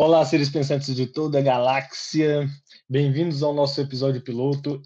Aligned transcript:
Olá, 0.00 0.24
seres 0.24 0.48
pensantes 0.48 0.94
de 0.94 1.06
toda 1.06 1.40
a 1.40 1.42
galáxia. 1.42 2.48
Bem-vindos 2.88 3.42
ao 3.42 3.52
nosso 3.52 3.80
episódio 3.80 4.22
piloto. 4.22 4.80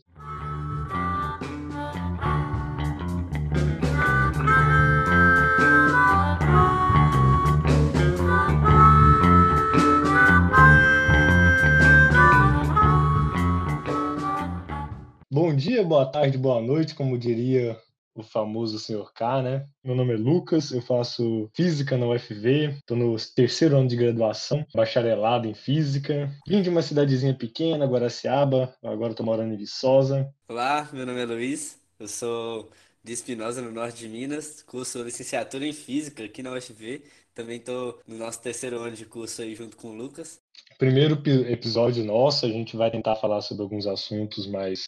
Bom 15.31 15.55
dia, 15.55 15.85
boa 15.85 16.07
tarde, 16.07 16.39
boa 16.39 16.63
noite, 16.63 16.95
como 16.95 17.19
diria 17.19 17.77
o 18.15 18.23
famoso 18.23 18.79
senhor 18.79 19.13
K, 19.13 19.43
né? 19.43 19.67
Meu 19.83 19.95
nome 19.95 20.15
é 20.15 20.17
Lucas, 20.17 20.71
eu 20.71 20.83
faço 20.83 21.49
física 21.55 21.97
na 21.97 22.07
UFV, 22.07 22.75
estou 22.79 22.97
no 22.97 23.17
terceiro 23.35 23.77
ano 23.77 23.89
de 23.89 23.97
graduação, 23.97 24.67
bacharelado 24.75 25.49
em 25.49 25.55
física. 25.55 26.31
Vim 26.47 26.63
de 26.63 26.69
uma 26.69 26.83
cidadezinha 26.83 27.35
pequena, 27.35 27.87
Guaraciaba, 27.87 28.75
agora 28.83 29.13
estou 29.13 29.27
morando 29.27 29.55
em 29.55 29.57
Viçosa. 29.57 30.33
Olá, 30.49 30.89
meu 30.93 31.07
nome 31.07 31.23
é 31.23 31.25
Luiz, 31.25 31.79
eu 31.99 32.09
sou 32.09 32.71
de 33.03 33.13
Espinosa, 33.13 33.61
no 33.61 33.73
norte 33.73 33.99
de 33.99 34.09
Minas, 34.09 34.63
curso 34.63 35.03
licenciatura 35.03 35.67
em 35.67 35.73
física 35.73 36.25
aqui 36.25 36.43
na 36.43 36.53
UFV. 36.53 37.03
Também 37.35 37.57
estou 37.57 37.99
no 38.07 38.17
nosso 38.19 38.41
terceiro 38.41 38.79
ano 38.79 38.95
de 38.95 39.07
curso 39.07 39.43
aí 39.43 39.55
junto 39.55 39.77
com 39.77 39.89
o 39.89 39.95
Lucas. 39.95 40.41
Primeiro 40.79 41.21
episódio 41.49 42.05
nosso, 42.05 42.45
a 42.45 42.49
gente 42.49 42.77
vai 42.77 42.91
tentar 42.91 43.17
falar 43.17 43.41
sobre 43.41 43.63
alguns 43.63 43.87
assuntos 43.87 44.47
mais 44.47 44.85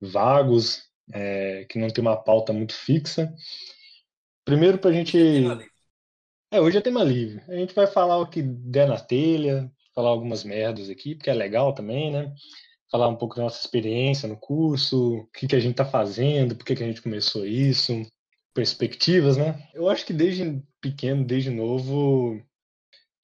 vagos, 0.00 0.85
é, 1.12 1.64
que 1.68 1.78
não 1.78 1.88
tem 1.88 2.02
uma 2.02 2.16
pauta 2.16 2.52
muito 2.52 2.74
fixa. 2.74 3.32
Primeiro, 4.44 4.78
para 4.78 4.90
a 4.90 4.92
gente. 4.94 5.18
É, 6.50 6.60
hoje 6.60 6.78
é 6.78 6.80
tema 6.80 7.02
livre. 7.02 7.42
A 7.48 7.56
gente 7.56 7.74
vai 7.74 7.86
falar 7.86 8.18
o 8.18 8.28
que 8.28 8.42
der 8.42 8.86
na 8.88 8.98
telha, 8.98 9.70
falar 9.94 10.10
algumas 10.10 10.44
merdas 10.44 10.88
aqui, 10.88 11.14
porque 11.14 11.30
é 11.30 11.34
legal 11.34 11.74
também, 11.74 12.12
né? 12.12 12.32
Falar 12.90 13.08
um 13.08 13.16
pouco 13.16 13.34
da 13.34 13.42
nossa 13.42 13.60
experiência 13.60 14.28
no 14.28 14.36
curso, 14.36 15.16
o 15.16 15.26
que, 15.28 15.48
que 15.48 15.56
a 15.56 15.60
gente 15.60 15.72
está 15.72 15.84
fazendo, 15.84 16.54
por 16.54 16.64
que, 16.64 16.76
que 16.76 16.84
a 16.84 16.86
gente 16.86 17.02
começou 17.02 17.44
isso, 17.44 17.92
perspectivas, 18.54 19.36
né? 19.36 19.68
Eu 19.74 19.88
acho 19.88 20.06
que 20.06 20.12
desde 20.12 20.62
pequeno, 20.80 21.24
desde 21.24 21.50
novo, 21.50 22.40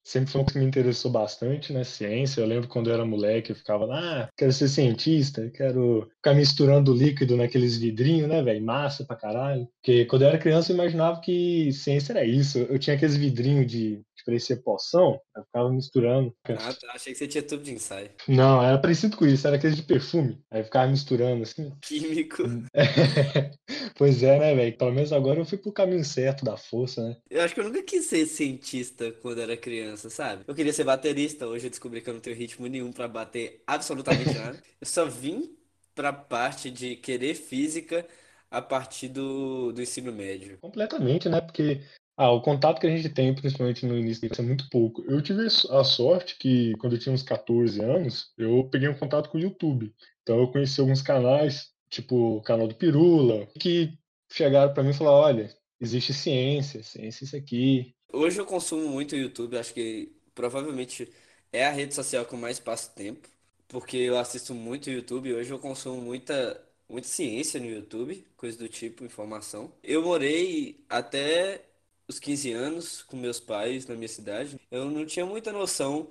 sempre 0.03 0.31
foi 0.31 0.41
coisa 0.41 0.53
que 0.53 0.59
me 0.59 0.65
interessou 0.65 1.11
bastante, 1.11 1.71
né? 1.73 1.83
Ciência. 1.83 2.41
Eu 2.41 2.47
lembro 2.47 2.67
quando 2.67 2.89
eu 2.89 2.93
era 2.93 3.05
moleque, 3.05 3.51
eu 3.51 3.55
ficava 3.55 3.85
lá, 3.85 4.23
ah, 4.23 4.29
quero 4.37 4.51
ser 4.51 4.67
cientista, 4.67 5.49
quero 5.51 6.09
ficar 6.17 6.33
misturando 6.33 6.93
líquido 6.93 7.37
naqueles 7.37 7.77
vidrinhos, 7.77 8.27
né, 8.27 8.41
velho? 8.43 8.63
Massa 8.63 9.05
pra 9.05 9.15
caralho. 9.15 9.67
Porque 9.81 10.05
quando 10.05 10.23
eu 10.23 10.29
era 10.29 10.37
criança, 10.37 10.71
eu 10.71 10.75
imaginava 10.75 11.21
que 11.21 11.71
ciência 11.71 12.13
era 12.13 12.25
isso. 12.25 12.59
Eu 12.59 12.77
tinha 12.79 12.95
aqueles 12.95 13.15
vidrinhos 13.15 13.65
de 13.67 14.01
parecia 14.25 14.57
poção, 14.57 15.19
eu 15.35 15.43
ficava 15.43 15.71
misturando. 15.71 16.35
Ah, 16.45 16.73
tá. 16.73 16.91
Achei 16.93 17.13
que 17.13 17.19
você 17.19 17.27
tinha 17.27 17.43
tubo 17.43 17.63
de 17.63 17.73
ensaio. 17.73 18.09
Não, 18.27 18.63
era 18.63 18.77
parecido 18.77 19.17
com 19.17 19.25
isso, 19.25 19.45
era 19.47 19.55
aquele 19.55 19.75
de 19.75 19.83
perfume. 19.83 20.41
Aí 20.51 20.63
ficava 20.63 20.89
misturando 20.89 21.43
assim. 21.43 21.71
Químico. 21.81 22.43
pois 23.97 24.23
é, 24.23 24.39
né, 24.39 24.55
velho? 24.55 24.77
Pelo 24.77 24.93
menos 24.93 25.13
agora 25.13 25.39
eu 25.39 25.45
fui 25.45 25.57
pro 25.57 25.71
caminho 25.71 26.03
certo 26.03 26.45
da 26.45 26.57
força, 26.57 27.07
né? 27.07 27.17
Eu 27.29 27.41
acho 27.41 27.53
que 27.53 27.59
eu 27.59 27.65
nunca 27.65 27.83
quis 27.83 28.05
ser 28.05 28.25
cientista 28.25 29.11
quando 29.21 29.41
era 29.41 29.57
criança, 29.57 30.09
sabe? 30.09 30.43
Eu 30.47 30.55
queria 30.55 30.73
ser 30.73 30.83
baterista, 30.83 31.47
hoje 31.47 31.67
eu 31.67 31.69
descobri 31.69 32.01
que 32.01 32.09
eu 32.09 32.13
não 32.13 32.21
tenho 32.21 32.35
ritmo 32.35 32.67
nenhum 32.67 32.91
para 32.91 33.07
bater 33.07 33.61
absolutamente 33.67 34.33
nada. 34.33 34.61
Eu 34.79 34.87
só 34.87 35.05
vim 35.05 35.55
pra 35.95 36.11
parte 36.11 36.69
de 36.69 36.95
querer 36.95 37.35
física 37.35 38.05
a 38.49 38.61
partir 38.61 39.07
do, 39.07 39.71
do 39.71 39.81
ensino 39.81 40.11
médio. 40.11 40.57
Completamente, 40.59 41.27
né? 41.29 41.41
Porque 41.41 41.81
ah, 42.15 42.31
o 42.31 42.41
contato 42.41 42.79
que 42.79 42.87
a 42.87 42.95
gente 42.95 43.09
tem, 43.09 43.33
principalmente 43.33 43.85
no 43.85 43.97
início, 43.97 44.29
é 44.37 44.41
muito 44.41 44.69
pouco. 44.69 45.03
Eu 45.07 45.21
tive 45.21 45.47
a 45.71 45.83
sorte 45.83 46.37
que, 46.37 46.73
quando 46.77 46.93
eu 46.93 46.99
tinha 46.99 47.13
uns 47.13 47.23
14 47.23 47.81
anos, 47.81 48.31
eu 48.37 48.69
peguei 48.69 48.87
um 48.87 48.97
contato 48.97 49.29
com 49.29 49.37
o 49.37 49.41
YouTube. 49.41 49.93
Então, 50.21 50.39
eu 50.39 50.51
conheci 50.51 50.79
alguns 50.79 51.01
canais, 51.01 51.71
tipo 51.89 52.37
o 52.37 52.41
canal 52.41 52.67
do 52.67 52.75
Pirula, 52.75 53.47
que 53.59 53.97
chegaram 54.31 54.73
para 54.73 54.83
mim 54.83 54.91
e 54.91 54.93
falaram: 54.93 55.17
olha, 55.17 55.55
existe 55.79 56.13
ciência, 56.13 56.83
ciência 56.83 57.23
isso 57.25 57.35
aqui. 57.35 57.95
Hoje 58.11 58.39
eu 58.39 58.45
consumo 58.45 58.87
muito 58.89 59.13
o 59.15 59.17
YouTube, 59.17 59.57
acho 59.57 59.73
que 59.73 60.15
provavelmente 60.35 61.11
é 61.51 61.65
a 61.65 61.71
rede 61.71 61.95
social 61.95 62.25
que 62.25 62.33
eu 62.35 62.39
mais 62.39 62.59
passo 62.59 62.93
tempo, 62.93 63.27
porque 63.67 63.97
eu 63.97 64.17
assisto 64.19 64.53
muito 64.53 64.89
YouTube. 64.89 65.33
Hoje 65.33 65.51
eu 65.51 65.59
consumo 65.59 65.99
muita, 65.99 66.63
muita 66.87 67.07
ciência 67.07 67.59
no 67.59 67.65
YouTube, 67.65 68.23
coisa 68.37 68.57
do 68.57 68.69
tipo, 68.69 69.03
informação. 69.03 69.73
Eu 69.83 70.03
morei 70.03 70.83
até 70.87 71.72
os 72.13 72.19
15 72.19 72.51
anos 72.51 73.01
com 73.03 73.17
meus 73.17 73.39
pais 73.39 73.87
na 73.87 73.95
minha 73.95 74.07
cidade, 74.07 74.59
eu 74.71 74.85
não 74.89 75.05
tinha 75.05 75.25
muita 75.25 75.51
noção 75.51 76.07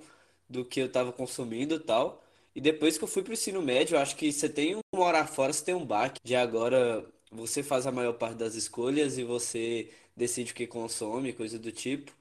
do 0.49 0.65
que 0.65 0.79
eu 0.81 0.87
estava 0.87 1.11
consumindo 1.13 1.75
e 1.75 1.79
tal. 1.79 2.23
E 2.55 2.61
depois 2.61 2.97
que 2.97 3.03
eu 3.03 3.07
fui 3.07 3.23
pro 3.23 3.33
ensino 3.33 3.61
médio, 3.61 3.95
eu 3.95 3.99
acho 3.99 4.15
que 4.15 4.31
você 4.31 4.47
tem 4.49 4.75
um 4.75 4.81
morar 4.93 5.27
fora, 5.27 5.51
você 5.53 5.65
tem 5.65 5.75
um 5.75 5.85
baque. 5.85 6.19
De 6.23 6.35
agora 6.35 7.05
você 7.31 7.63
faz 7.63 7.87
a 7.87 7.91
maior 7.91 8.13
parte 8.13 8.37
das 8.37 8.55
escolhas 8.55 9.17
e 9.17 9.23
você 9.23 9.89
decide 10.15 10.51
o 10.51 10.55
que 10.55 10.67
consome, 10.67 11.33
coisa 11.33 11.57
do 11.59 11.71
tipo. 11.71 12.11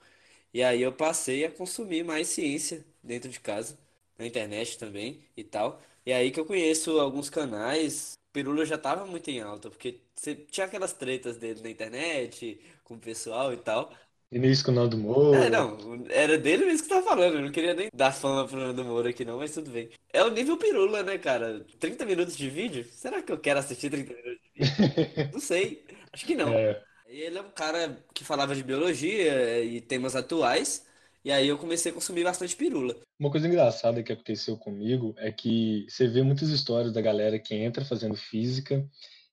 E 0.55 0.63
aí 0.63 0.83
eu 0.83 0.93
passei 0.93 1.45
a 1.45 1.51
consumir 1.51 2.05
mais 2.05 2.29
ciência 2.29 2.85
dentro 3.03 3.31
de 3.31 3.41
casa, 3.41 3.79
na 4.19 4.27
internet 4.27 4.79
também 4.79 5.21
e 5.37 5.45
tal. 5.45 5.81
E 6.07 6.13
aí 6.13 6.31
que 6.31 6.41
eu 6.41 6.47
conheço 6.47 6.99
alguns 7.01 7.31
canais. 7.31 8.15
Pirula 8.33 8.65
já 8.65 8.79
tava 8.79 9.05
muito 9.07 9.29
em 9.31 9.41
alta, 9.41 9.69
porque 9.69 10.01
você 10.15 10.35
tinha 10.35 10.67
aquelas 10.67 10.93
tretas 10.93 11.37
dele 11.37 11.61
na 11.63 11.71
internet, 11.71 12.59
com 12.83 12.95
o 12.95 12.99
pessoal 12.99 13.53
e 13.53 13.57
tal. 13.57 13.93
Início 14.33 14.65
com 14.65 14.71
o 14.71 14.75
Nando 14.75 14.97
Moura. 14.97 15.45
É, 15.45 15.51
não, 15.51 16.07
era 16.09 16.39
dele 16.39 16.65
mesmo 16.65 16.85
que 16.85 16.89
tava 16.89 17.07
falando. 17.07 17.35
Eu 17.35 17.43
não 17.43 17.53
queria 17.53 17.75
nem 17.75 17.91
dar 17.93 18.13
fama 18.13 18.49
pro 18.49 18.57
Nando 18.57 18.83
Moura 18.83 19.11
aqui, 19.11 19.27
não, 19.27 19.39
mas 19.39 19.53
tudo 19.53 19.71
bem. 19.71 19.91
É 20.11 20.25
o 20.25 20.31
nível 20.31 20.57
pirula, 20.57 21.03
né, 21.03 21.19
cara? 21.19 21.67
30 21.79 22.07
minutos 22.07 22.35
de 22.35 22.49
vídeo? 22.49 22.87
Será 22.91 23.21
que 23.21 23.31
eu 23.31 23.39
quero 23.39 23.59
assistir 23.59 23.91
30 23.91 24.15
minutos 24.15 24.41
de 24.43 24.65
vídeo? 24.65 25.29
não 25.33 25.41
sei. 25.41 25.85
Acho 26.11 26.25
que 26.25 26.35
não. 26.35 26.49
É. 26.55 26.83
Ele 27.07 27.37
é 27.37 27.43
um 27.43 27.51
cara 27.51 28.03
que 28.15 28.25
falava 28.25 28.55
de 28.55 28.63
biologia 28.63 29.63
e 29.63 29.83
temas 29.83 30.17
atuais. 30.17 30.87
E 31.25 31.31
aí 31.31 31.47
eu 31.47 31.57
comecei 31.57 31.93
a 31.93 31.95
consumir 31.95 32.25
bastante 32.25 32.57
pirula. 32.57 32.97
Uma 33.19 33.31
coisa 33.31 33.47
engraçada 33.47 34.03
que 34.03 34.13
aconteceu 34.13 34.57
comigo 34.57 35.15
é 35.19 35.31
que 35.31 35.87
você 35.89 36.09
vê 36.09 36.23
muitas 36.23 36.49
histórias 36.49 36.93
da 36.93 37.01
galera 37.01 37.39
que 37.39 37.55
entra 37.55 37.85
fazendo 37.85 38.17
física 38.17 38.85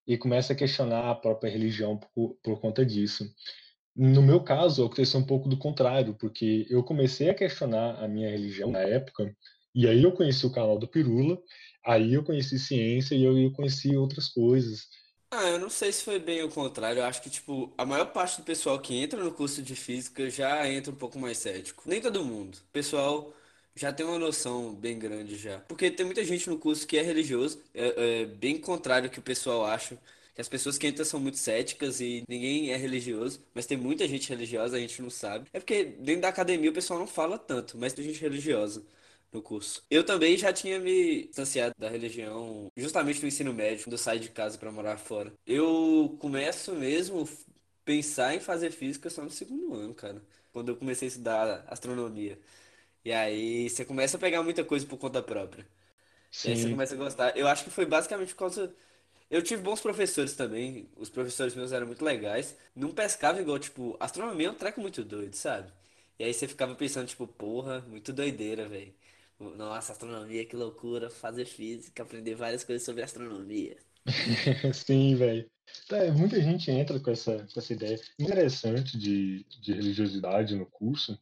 e 0.05 0.17
começa 0.17 0.53
a 0.53 0.55
questionar 0.55 1.09
a 1.09 1.16
própria 1.16 1.51
religião 1.51 1.97
por, 1.97 2.38
por 2.44 2.59
conta 2.59 2.85
disso. 2.85 3.25
No 3.95 4.22
meu 4.22 4.44
caso, 4.44 4.85
aconteceu 4.85 5.19
um 5.19 5.25
pouco 5.25 5.50
do 5.50 5.57
contrário, 5.57 6.13
porque 6.13 6.66
eu 6.69 6.83
comecei 6.83 7.29
a 7.29 7.33
questionar 7.33 8.03
a 8.03 8.07
minha 8.07 8.29
religião 8.29 8.71
na 8.71 8.79
época, 8.79 9.35
e 9.73 9.88
aí 9.88 10.03
eu 10.03 10.11
conheci 10.11 10.45
o 10.45 10.51
canal 10.51 10.77
do 10.77 10.88
Pirula, 10.88 11.38
aí 11.85 12.13
eu 12.13 12.23
conheci 12.23 12.57
ciência 12.59 13.16
e 13.16 13.23
eu 13.23 13.51
conheci 13.51 13.95
outras 13.97 14.27
coisas. 14.29 14.88
Ah, 15.31 15.44
eu 15.47 15.59
não 15.59 15.69
sei 15.69 15.91
se 15.91 16.03
foi 16.03 16.17
bem 16.19 16.41
o 16.44 16.50
contrário. 16.50 17.00
Eu 17.01 17.06
acho 17.06 17.22
que, 17.22 17.29
tipo, 17.29 17.72
a 17.78 17.85
maior 17.85 18.06
parte 18.12 18.41
do 18.41 18.44
pessoal 18.44 18.79
que 18.81 18.95
entra 18.95 19.23
no 19.23 19.31
curso 19.31 19.62
de 19.62 19.75
física 19.75 20.28
já 20.29 20.67
entra 20.67 20.91
um 20.91 20.95
pouco 20.95 21.19
mais 21.19 21.38
cético. 21.38 21.84
Nem 21.88 22.01
todo 22.01 22.25
mundo. 22.25 22.56
O 22.57 22.72
pessoal 22.72 23.31
já 23.75 23.94
tem 23.94 24.06
uma 24.06 24.18
noção 24.18 24.73
bem 24.73 24.97
grande 24.97 25.38
já. 25.38 25.59
Porque 25.62 25.91
tem 25.91 26.03
muita 26.06 26.23
gente 26.23 26.50
no 26.50 26.57
curso 26.57 26.85
que 26.88 26.97
é 26.97 27.03
religioso. 27.03 27.62
É, 27.75 28.22
é 28.23 28.25
bem 28.25 28.59
contrário 28.59 29.07
do 29.07 29.12
que 29.13 29.19
o 29.19 29.22
pessoal 29.22 29.66
acha. 29.66 30.00
Que 30.34 30.41
as 30.41 30.50
pessoas 30.50 30.78
que 30.79 30.88
entram 30.88 31.06
são 31.06 31.19
muito 31.19 31.38
céticas 31.38 32.01
e 32.01 32.23
ninguém 32.28 32.72
é 32.72 32.75
religioso. 32.75 33.39
Mas 33.53 33.68
tem 33.68 33.78
muita 33.78 34.07
gente 34.07 34.28
religiosa, 34.29 34.78
a 34.78 34.79
gente 34.79 35.00
não 35.01 35.12
sabe. 35.12 35.47
É 35.53 35.59
porque 35.59 35.84
dentro 35.84 36.22
da 36.22 36.29
academia 36.29 36.72
o 36.72 36.73
pessoal 36.73 37.00
não 37.00 37.07
fala 37.07 37.38
tanto, 37.38 37.78
mas 37.78 37.94
tem 37.94 38.03
gente 38.03 38.19
religiosa 38.19 38.84
no 39.31 39.41
curso. 39.41 39.84
Eu 39.90 40.03
também 40.03 40.38
já 40.38 40.51
tinha 40.53 40.79
me 40.79 41.28
distanciado 41.28 41.73
da 41.78 41.90
religião 41.90 42.72
justamente 42.75 43.22
no 43.22 43.28
ensino 43.28 43.53
médio, 43.53 43.85
quando 43.85 43.94
eu 43.94 43.97
saí 43.97 44.19
de 44.19 44.29
casa 44.29 44.57
para 44.57 44.72
morar 44.72 44.97
fora. 44.97 45.34
Eu 45.45 46.17
começo 46.19 46.73
mesmo 46.73 47.28
pensar 47.85 48.35
em 48.35 48.39
fazer 48.39 48.72
física 48.72 49.09
só 49.09 49.23
no 49.23 49.31
segundo 49.31 49.73
ano, 49.75 49.94
cara. 49.94 50.22
Quando 50.51 50.69
eu 50.69 50.78
comecei 50.78 51.07
a 51.07 51.09
estudar 51.09 51.66
astronomia. 51.68 52.39
E 53.06 53.12
aí 53.12 53.69
você 53.69 53.85
começa 53.85 54.18
a 54.18 54.19
pegar 54.19 54.44
muita 54.44 54.63
coisa 54.63 54.86
por 54.86 54.98
conta 54.98 55.21
própria. 55.21 55.68
Sim. 56.31 56.50
E 56.50 56.51
aí 56.51 56.57
você 56.57 56.69
começa 56.69 56.95
a 56.95 56.98
gostar. 56.98 57.38
Eu 57.38 57.48
acho 57.48 57.63
que 57.63 57.69
foi 57.69 57.86
basicamente 57.86 58.33
por 58.33 58.39
causa. 58.39 58.74
Eu 59.30 59.42
tive 59.44 59.62
bons 59.62 59.81
professores 59.81 60.33
também. 60.36 60.89
Os 60.98 61.09
professores 61.09 61.56
meus 61.56 61.71
eram 61.71 61.88
muito 61.88 62.03
legais. 62.03 62.56
Não 62.75 62.92
pescava 62.92 63.42
igual, 63.42 63.59
tipo, 63.59 63.95
astronomia 64.00 64.48
é 64.48 64.51
um 64.51 64.56
treco 64.56 64.81
muito 64.81 65.03
doido, 65.03 65.36
sabe? 65.36 65.71
E 66.19 66.24
aí 66.24 66.33
você 66.33 66.48
ficava 66.48 66.75
pensando, 66.75 67.07
tipo, 67.07 67.27
porra, 67.27 67.81
muito 67.88 68.12
doideira, 68.13 68.68
velho. 68.68 68.94
Nossa, 69.39 69.94
astronomia, 69.94 70.45
que 70.45 70.56
loucura. 70.56 71.09
Fazer 71.09 71.45
física, 71.45 72.03
aprender 72.03 72.36
várias 72.36 72.63
coisas 72.63 72.86
sobre 72.86 73.03
astronomia. 73.03 73.77
Sim, 74.74 75.15
velho. 75.15 75.50
É, 75.91 76.12
muita 76.12 76.41
gente 76.41 76.69
entra 76.71 77.00
com 77.00 77.12
essa, 77.12 77.47
com 77.53 77.59
essa 77.59 77.74
ideia 77.74 78.00
interessante 78.19 78.97
de, 78.97 79.45
de 79.62 79.74
religiosidade 79.74 80.56
no 80.56 80.65
curso. 80.65 81.18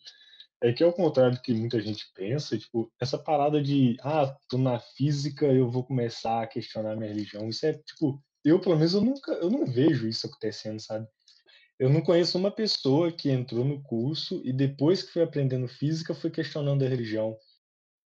É 0.62 0.74
que 0.74 0.84
ao 0.84 0.94
contrário 0.94 1.36
do 1.36 1.42
que 1.42 1.54
muita 1.54 1.80
gente 1.80 2.12
pensa, 2.16 2.58
tipo, 2.58 2.92
essa 3.00 3.18
parada 3.18 3.62
de, 3.62 3.96
ah, 4.02 4.36
tô 4.50 4.58
na 4.58 4.80
física, 4.80 5.46
eu 5.46 5.70
vou 5.70 5.84
começar 5.84 6.42
a 6.42 6.48
questionar 6.48 6.96
minha 6.96 7.10
religião. 7.10 7.48
Isso 7.48 7.66
é, 7.66 7.74
tipo, 7.74 8.24
eu 8.44 8.60
pelo 8.60 8.76
menos 8.76 8.94
eu 8.94 9.02
nunca, 9.02 9.34
eu 9.34 9.52
não 9.52 9.66
vejo 9.66 10.08
isso 10.08 10.26
acontecendo, 10.26 10.80
sabe? 10.80 11.08
Eu 11.78 11.90
não 11.90 12.02
conheço 12.02 12.40
uma 12.40 12.50
pessoa 12.50 13.12
que 13.12 13.30
entrou 13.30 13.64
no 13.64 13.84
curso 13.84 14.42
e 14.44 14.52
depois 14.52 15.04
que 15.04 15.14
foi 15.14 15.22
aprendendo 15.22 15.68
física 15.68 16.16
foi 16.16 16.32
questionando 16.32 16.84
a 16.84 16.88
religião. 16.88 17.38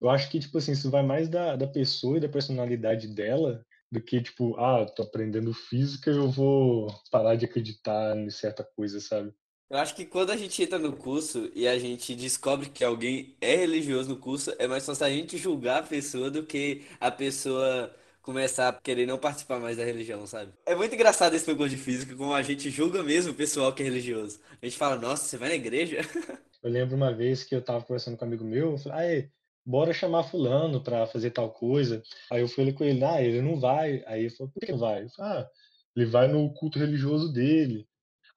Eu 0.01 0.09
acho 0.09 0.29
que, 0.29 0.39
tipo 0.39 0.57
assim, 0.57 0.71
isso 0.71 0.89
vai 0.89 1.03
mais 1.03 1.29
da, 1.29 1.55
da 1.55 1.67
pessoa 1.67 2.17
e 2.17 2.19
da 2.19 2.27
personalidade 2.27 3.07
dela 3.07 3.63
do 3.91 4.01
que, 4.01 4.21
tipo, 4.21 4.55
ah, 4.57 4.85
tô 4.85 5.03
aprendendo 5.03 5.53
física 5.53 6.09
e 6.09 6.15
eu 6.15 6.29
vou 6.29 6.87
parar 7.11 7.35
de 7.35 7.45
acreditar 7.45 8.17
em 8.17 8.29
certa 8.29 8.63
coisa, 8.63 8.99
sabe? 8.99 9.31
Eu 9.69 9.77
acho 9.77 9.95
que 9.95 10.05
quando 10.05 10.31
a 10.31 10.37
gente 10.37 10.61
entra 10.61 10.79
no 10.79 10.93
curso 10.93 11.49
e 11.53 11.67
a 11.67 11.77
gente 11.77 12.15
descobre 12.15 12.69
que 12.69 12.83
alguém 12.83 13.37
é 13.39 13.55
religioso 13.55 14.09
no 14.09 14.17
curso, 14.17 14.53
é 14.57 14.67
mais 14.67 14.85
fácil 14.85 15.05
a 15.05 15.09
gente 15.09 15.37
julgar 15.37 15.79
a 15.79 15.87
pessoa 15.87 16.29
do 16.29 16.43
que 16.43 16.81
a 16.99 17.09
pessoa 17.11 17.93
começar 18.21 18.69
a 18.69 18.73
querer 18.73 19.05
não 19.05 19.17
participar 19.17 19.59
mais 19.59 19.77
da 19.77 19.85
religião, 19.85 20.25
sabe? 20.27 20.51
É 20.65 20.75
muito 20.75 20.93
engraçado 20.93 21.33
esse 21.35 21.47
negócio 21.47 21.75
de 21.75 21.81
física, 21.81 22.15
como 22.15 22.33
a 22.33 22.41
gente 22.41 22.69
julga 22.69 23.01
mesmo 23.01 23.31
o 23.31 23.35
pessoal 23.35 23.73
que 23.73 23.81
é 23.81 23.85
religioso. 23.85 24.39
A 24.61 24.65
gente 24.65 24.77
fala, 24.77 24.95
nossa, 24.97 25.23
você 25.23 25.37
vai 25.37 25.49
na 25.49 25.55
igreja? 25.55 25.99
Eu 26.61 26.69
lembro 26.69 26.95
uma 26.95 27.11
vez 27.11 27.43
que 27.43 27.55
eu 27.55 27.61
tava 27.61 27.83
conversando 27.83 28.15
com 28.15 28.23
um 28.23 28.27
amigo 28.27 28.43
meu, 28.43 28.73
eu 28.73 28.77
falei, 28.77 29.23
ah, 29.23 29.40
bora 29.65 29.93
chamar 29.93 30.23
fulano 30.23 30.83
para 30.83 31.07
fazer 31.07 31.31
tal 31.31 31.51
coisa. 31.51 32.01
Aí 32.31 32.41
eu 32.41 32.47
falei 32.47 32.73
com 32.73 32.83
ele, 32.83 33.03
ah, 33.03 33.21
ele 33.21 33.41
não 33.41 33.59
vai. 33.59 34.03
Aí 34.05 34.21
ele 34.21 34.29
falou, 34.29 34.51
por 34.51 34.65
que 34.65 34.73
vai? 34.73 35.03
Eu 35.03 35.09
falei, 35.09 35.43
ah, 35.43 35.49
ele 35.95 36.05
vai 36.05 36.27
no 36.27 36.53
culto 36.53 36.79
religioso 36.79 37.31
dele. 37.31 37.87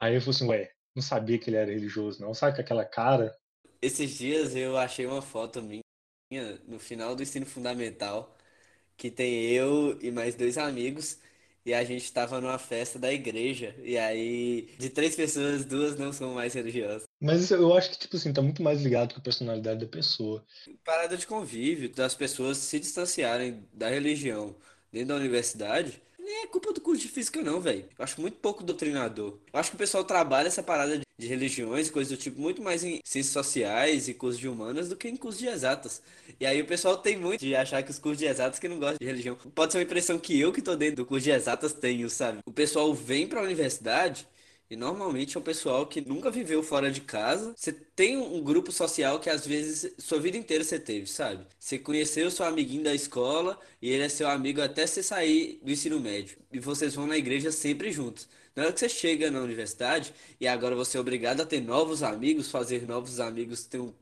Aí 0.00 0.14
eu 0.14 0.20
falei 0.20 0.34
assim, 0.34 0.48
ué, 0.48 0.70
não 0.94 1.02
sabia 1.02 1.38
que 1.38 1.50
ele 1.50 1.56
era 1.56 1.72
religioso, 1.72 2.20
não. 2.20 2.34
Sabe 2.34 2.56
com 2.56 2.62
aquela 2.62 2.84
cara? 2.84 3.36
Esses 3.80 4.16
dias 4.16 4.54
eu 4.54 4.76
achei 4.76 5.06
uma 5.06 5.22
foto 5.22 5.62
minha 5.62 5.82
no 6.66 6.78
final 6.78 7.14
do 7.14 7.22
ensino 7.22 7.46
fundamental, 7.46 8.36
que 8.96 9.10
tem 9.10 9.46
eu 9.50 9.98
e 10.00 10.10
mais 10.10 10.34
dois 10.34 10.58
amigos, 10.58 11.18
e 11.64 11.72
a 11.74 11.84
gente 11.84 12.04
estava 12.04 12.40
numa 12.40 12.58
festa 12.58 12.98
da 12.98 13.12
igreja, 13.12 13.74
e 13.82 13.96
aí 13.98 14.74
de 14.78 14.90
três 14.90 15.14
pessoas, 15.16 15.64
duas 15.64 15.98
não 15.98 16.12
são 16.12 16.34
mais 16.34 16.54
religiosas. 16.54 17.04
Mas 17.20 17.50
eu 17.50 17.74
acho 17.74 17.90
que, 17.90 17.98
tipo 17.98 18.16
assim, 18.16 18.32
tá 18.32 18.42
muito 18.42 18.62
mais 18.62 18.82
ligado 18.82 19.14
com 19.14 19.20
a 19.20 19.22
personalidade 19.22 19.80
da 19.80 19.90
pessoa. 19.90 20.44
Parada 20.84 21.16
de 21.16 21.26
convívio, 21.26 21.88
das 21.88 22.14
pessoas 22.14 22.58
se 22.58 22.78
distanciarem 22.78 23.66
da 23.72 23.88
religião 23.88 24.54
dentro 24.92 25.08
da 25.08 25.16
universidade, 25.16 26.02
nem 26.18 26.44
é 26.44 26.46
culpa 26.46 26.72
do 26.72 26.80
curso 26.80 27.02
de 27.02 27.08
física, 27.08 27.42
não, 27.42 27.60
velho. 27.60 27.86
Eu 27.98 28.04
acho 28.04 28.20
muito 28.20 28.38
pouco 28.38 28.62
doutrinador. 28.64 29.38
Eu 29.52 29.60
acho 29.60 29.70
que 29.70 29.76
o 29.76 29.78
pessoal 29.78 30.04
trabalha 30.04 30.48
essa 30.48 30.62
parada 30.62 30.98
de, 30.98 31.04
religiões, 31.26 31.90
coisas 31.90 32.16
do 32.16 32.20
tipo, 32.20 32.40
muito 32.40 32.60
mais 32.62 32.82
em 32.82 33.00
ciências 33.04 33.32
sociais 33.32 34.08
e 34.08 34.14
cursos 34.14 34.38
de 34.40 34.48
humanas 34.48 34.88
do 34.88 34.96
que 34.96 35.08
em 35.08 35.16
cursos 35.16 35.40
de 35.40 35.46
exatas. 35.46 36.02
E 36.40 36.44
aí 36.44 36.60
o 36.60 36.66
pessoal 36.66 36.96
tem 36.98 37.16
muito 37.16 37.40
de 37.40 37.54
achar 37.54 37.82
que 37.82 37.90
os 37.90 37.98
cursos 37.98 38.18
de 38.18 38.26
exatas 38.26 38.58
que 38.58 38.68
não 38.68 38.78
gostam 38.78 38.98
de 39.00 39.06
religião. 39.06 39.36
Pode 39.54 39.72
ser 39.72 39.78
uma 39.78 39.84
impressão 39.84 40.18
que 40.18 40.38
eu 40.38 40.52
que 40.52 40.60
tô 40.60 40.74
dentro 40.76 40.96
do 40.96 41.06
curso 41.06 41.24
de 41.24 41.30
exatas 41.30 41.72
tenho, 41.72 42.10
sabe? 42.10 42.40
O 42.46 42.52
pessoal 42.52 42.92
vem 42.92 43.26
pra 43.26 43.42
universidade 43.42 44.26
e 44.70 44.76
normalmente 44.76 45.36
é 45.36 45.40
um 45.40 45.42
pessoal 45.42 45.86
que 45.86 46.00
nunca 46.00 46.30
viveu 46.30 46.62
fora 46.62 46.90
de 46.90 47.00
casa. 47.02 47.54
Você 47.56 47.72
tem 47.72 48.16
um 48.16 48.42
grupo 48.42 48.72
social 48.72 49.20
que 49.20 49.28
às 49.28 49.46
vezes 49.46 49.92
sua 49.98 50.18
vida 50.18 50.36
inteira 50.36 50.64
você 50.64 50.78
teve, 50.78 51.06
sabe? 51.06 51.46
Você 51.58 51.78
conheceu 51.78 52.30
seu 52.30 52.46
amiguinho 52.46 52.82
da 52.82 52.94
escola 52.94 53.58
e 53.80 53.90
ele 53.90 54.04
é 54.04 54.08
seu 54.08 54.28
amigo 54.28 54.60
até 54.62 54.86
você 54.86 55.02
sair 55.02 55.60
do 55.62 55.70
ensino 55.70 56.00
médio. 56.00 56.38
E 56.52 56.58
vocês 56.58 56.94
vão 56.94 57.06
na 57.06 57.16
igreja 57.16 57.52
sempre 57.52 57.92
juntos. 57.92 58.26
Na 58.56 58.64
hora 58.64 58.72
que 58.72 58.80
você 58.80 58.88
chega 58.88 59.30
na 59.30 59.40
universidade 59.40 60.14
e 60.40 60.46
agora 60.48 60.74
você 60.74 60.96
é 60.96 61.00
obrigado 61.00 61.40
a 61.40 61.46
ter 61.46 61.60
novos 61.60 62.02
amigos, 62.02 62.50
fazer 62.50 62.86
novos 62.86 63.20
amigos, 63.20 63.64
ter 63.64 63.80
um, 63.80 63.92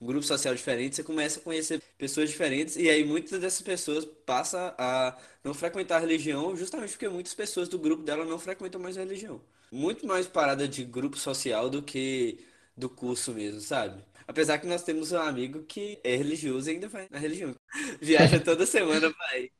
um 0.00 0.06
grupo 0.06 0.24
social 0.24 0.54
diferente, 0.54 0.96
você 0.96 1.02
começa 1.02 1.38
a 1.38 1.42
conhecer 1.42 1.80
pessoas 1.96 2.28
diferentes 2.30 2.76
e 2.76 2.90
aí 2.90 3.04
muitas 3.04 3.40
dessas 3.40 3.62
pessoas 3.62 4.04
passam 4.26 4.74
a 4.76 5.16
não 5.44 5.54
frequentar 5.54 5.96
a 5.96 6.00
religião 6.00 6.56
justamente 6.56 6.90
porque 6.90 7.08
muitas 7.08 7.34
pessoas 7.34 7.68
do 7.68 7.78
grupo 7.78 8.02
dela 8.02 8.24
não 8.24 8.38
frequentam 8.38 8.80
mais 8.80 8.96
a 8.98 9.00
religião 9.00 9.40
muito 9.70 10.06
mais 10.06 10.26
parada 10.26 10.66
de 10.66 10.84
grupo 10.84 11.16
social 11.16 11.70
do 11.70 11.82
que 11.82 12.44
do 12.76 12.88
curso 12.88 13.32
mesmo, 13.32 13.60
sabe? 13.60 14.02
Apesar 14.26 14.58
que 14.58 14.66
nós 14.66 14.84
temos 14.84 15.10
um 15.10 15.18
amigo 15.18 15.64
que 15.64 15.98
é 16.04 16.14
religioso 16.14 16.70
e 16.70 16.74
ainda 16.74 16.88
vai 16.88 17.08
na 17.10 17.18
religião. 17.18 17.54
Viaja 18.00 18.38
toda 18.38 18.64
semana, 18.64 19.10
vai. 19.10 19.50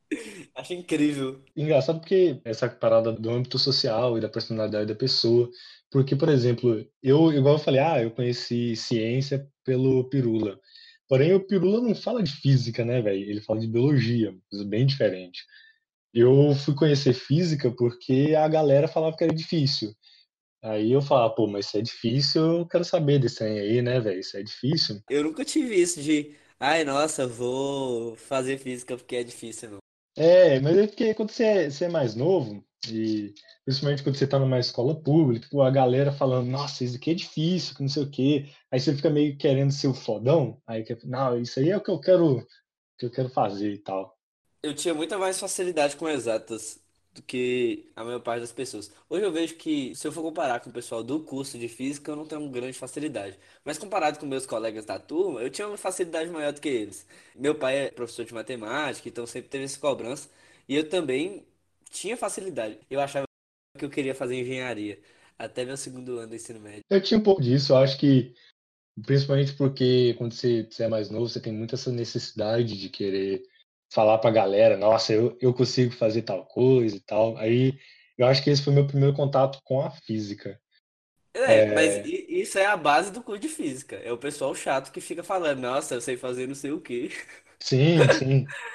Acho 0.54 0.74
incrível. 0.74 1.42
Engraçado 1.56 1.98
porque 2.00 2.40
essa 2.44 2.68
parada 2.68 3.12
do 3.12 3.30
âmbito 3.30 3.58
social 3.58 4.16
e 4.16 4.20
da 4.20 4.28
personalidade 4.28 4.86
da 4.86 4.94
pessoa. 4.94 5.50
Porque, 5.90 6.14
por 6.14 6.28
exemplo, 6.28 6.86
eu, 7.02 7.32
igual 7.32 7.56
eu 7.56 7.58
falei, 7.58 7.80
ah, 7.80 8.00
eu 8.00 8.12
conheci 8.12 8.76
ciência 8.76 9.44
pelo 9.64 10.08
Pirula. 10.08 10.56
Porém, 11.08 11.34
o 11.34 11.40
Pirula 11.44 11.80
não 11.80 11.92
fala 11.92 12.22
de 12.22 12.30
física, 12.30 12.84
né, 12.84 13.02
velho? 13.02 13.28
Ele 13.28 13.40
fala 13.40 13.58
de 13.58 13.66
biologia, 13.66 14.32
coisa 14.48 14.64
bem 14.64 14.86
diferente. 14.86 15.44
Eu 16.12 16.54
fui 16.54 16.74
conhecer 16.74 17.12
física 17.12 17.70
porque 17.70 18.34
a 18.36 18.48
galera 18.48 18.88
falava 18.88 19.16
que 19.16 19.24
era 19.24 19.34
difícil. 19.34 19.94
Aí 20.62 20.92
eu 20.92 21.00
falava, 21.00 21.34
pô, 21.34 21.46
mas 21.46 21.66
isso 21.66 21.78
é 21.78 21.82
difícil, 21.82 22.58
eu 22.58 22.66
quero 22.66 22.84
saber 22.84 23.18
desse 23.18 23.36
trem 23.36 23.58
aí, 23.58 23.80
né, 23.80 23.98
velho? 23.98 24.20
Isso 24.20 24.36
é 24.36 24.42
difícil. 24.42 25.00
Eu 25.08 25.24
nunca 25.24 25.42
tive 25.44 25.74
isso 25.74 26.02
de, 26.02 26.36
ai, 26.58 26.84
nossa, 26.84 27.26
vou 27.26 28.14
fazer 28.16 28.58
física 28.58 28.96
porque 28.96 29.16
é 29.16 29.24
difícil, 29.24 29.70
não. 29.70 29.78
É, 30.16 30.60
mas 30.60 30.76
é 30.76 30.86
porque 30.86 31.14
quando 31.14 31.30
você 31.30 31.44
é, 31.44 31.70
você 31.70 31.86
é 31.86 31.88
mais 31.88 32.14
novo, 32.14 32.62
e 32.88 33.32
principalmente 33.64 34.02
quando 34.02 34.16
você 34.16 34.26
tá 34.26 34.38
numa 34.38 34.58
escola 34.58 35.00
pública, 35.00 35.48
pô, 35.50 35.62
a 35.62 35.70
galera 35.70 36.12
falando, 36.12 36.50
nossa, 36.50 36.84
isso 36.84 36.96
aqui 36.96 37.12
é 37.12 37.14
difícil, 37.14 37.74
que 37.74 37.82
não 37.82 37.88
sei 37.88 38.02
o 38.02 38.10
quê. 38.10 38.46
Aí 38.70 38.78
você 38.78 38.94
fica 38.94 39.08
meio 39.08 39.38
querendo 39.38 39.72
ser 39.72 39.88
o 39.88 39.94
fodão, 39.94 40.60
aí 40.66 40.84
não, 41.04 41.40
isso 41.40 41.58
aí 41.58 41.70
é 41.70 41.76
o 41.76 41.80
que 41.80 41.90
eu 41.90 41.98
quero, 41.98 42.46
que 42.98 43.06
eu 43.06 43.10
quero 43.10 43.30
fazer 43.30 43.72
e 43.72 43.78
tal. 43.78 44.14
Eu 44.62 44.74
tinha 44.74 44.92
muita 44.92 45.16
mais 45.16 45.40
facilidade 45.40 45.96
com 45.96 46.08
exatas 46.08 46.78
do 47.14 47.22
que 47.22 47.90
a 47.96 48.04
maior 48.04 48.20
parte 48.20 48.40
das 48.40 48.52
pessoas. 48.52 48.90
Hoje 49.08 49.24
eu 49.24 49.32
vejo 49.32 49.56
que, 49.56 49.94
se 49.94 50.06
eu 50.06 50.12
for 50.12 50.22
comparar 50.22 50.60
com 50.60 50.70
o 50.70 50.72
pessoal 50.72 51.02
do 51.02 51.20
curso 51.20 51.58
de 51.58 51.66
física, 51.66 52.10
eu 52.12 52.16
não 52.16 52.26
tenho 52.26 52.48
grande 52.50 52.78
facilidade. 52.78 53.38
Mas 53.64 53.78
comparado 53.78 54.18
com 54.18 54.26
meus 54.26 54.46
colegas 54.46 54.84
da 54.84 54.98
turma, 54.98 55.40
eu 55.40 55.50
tinha 55.50 55.66
uma 55.66 55.78
facilidade 55.78 56.30
maior 56.30 56.52
do 56.52 56.60
que 56.60 56.68
eles. 56.68 57.06
Meu 57.34 57.54
pai 57.54 57.86
é 57.86 57.90
professor 57.90 58.24
de 58.24 58.34
matemática, 58.34 59.08
então 59.08 59.26
sempre 59.26 59.48
teve 59.48 59.64
essa 59.64 59.80
cobrança. 59.80 60.28
E 60.68 60.76
eu 60.76 60.88
também 60.88 61.44
tinha 61.90 62.16
facilidade. 62.16 62.78
Eu 62.88 63.00
achava 63.00 63.24
que 63.78 63.84
eu 63.84 63.90
queria 63.90 64.14
fazer 64.14 64.38
engenharia. 64.38 65.00
Até 65.38 65.64
meu 65.64 65.76
segundo 65.76 66.18
ano 66.18 66.28
do 66.28 66.36
ensino 66.36 66.60
médio. 66.60 66.82
Eu 66.90 67.02
tinha 67.02 67.18
um 67.18 67.22
pouco 67.22 67.40
disso, 67.40 67.72
eu 67.72 67.78
acho 67.78 67.98
que 67.98 68.34
principalmente 69.06 69.54
porque 69.54 70.14
quando 70.18 70.34
você, 70.34 70.68
você 70.70 70.84
é 70.84 70.88
mais 70.88 71.10
novo, 71.10 71.26
você 71.26 71.40
tem 71.40 71.52
muita 71.52 71.76
essa 71.76 71.90
necessidade 71.90 72.78
de 72.78 72.88
querer 72.90 73.42
falar 73.92 74.18
pra 74.18 74.30
galera, 74.30 74.76
nossa, 74.76 75.12
eu, 75.12 75.36
eu 75.40 75.52
consigo 75.54 75.92
fazer 75.92 76.22
tal 76.22 76.44
coisa 76.46 76.96
e 76.96 77.00
tal. 77.00 77.36
Aí 77.36 77.78
eu 78.16 78.26
acho 78.26 78.42
que 78.42 78.50
esse 78.50 78.62
foi 78.62 78.72
meu 78.72 78.86
primeiro 78.86 79.14
contato 79.14 79.60
com 79.64 79.80
a 79.80 79.90
física. 79.90 80.60
É, 81.32 81.60
é... 81.60 81.74
mas 81.74 82.04
isso 82.06 82.58
é 82.58 82.66
a 82.66 82.76
base 82.76 83.10
do 83.12 83.22
curso 83.22 83.40
de 83.40 83.48
física. 83.48 83.96
É 83.96 84.12
o 84.12 84.18
pessoal 84.18 84.54
chato 84.54 84.90
que 84.92 85.00
fica 85.00 85.22
falando, 85.22 85.60
nossa, 85.60 85.94
eu 85.94 86.00
sei 86.00 86.16
fazer 86.16 86.46
não 86.46 86.54
sei 86.54 86.72
o 86.72 86.80
quê. 86.80 87.10
Sim, 87.60 87.98
sim. 88.18 88.46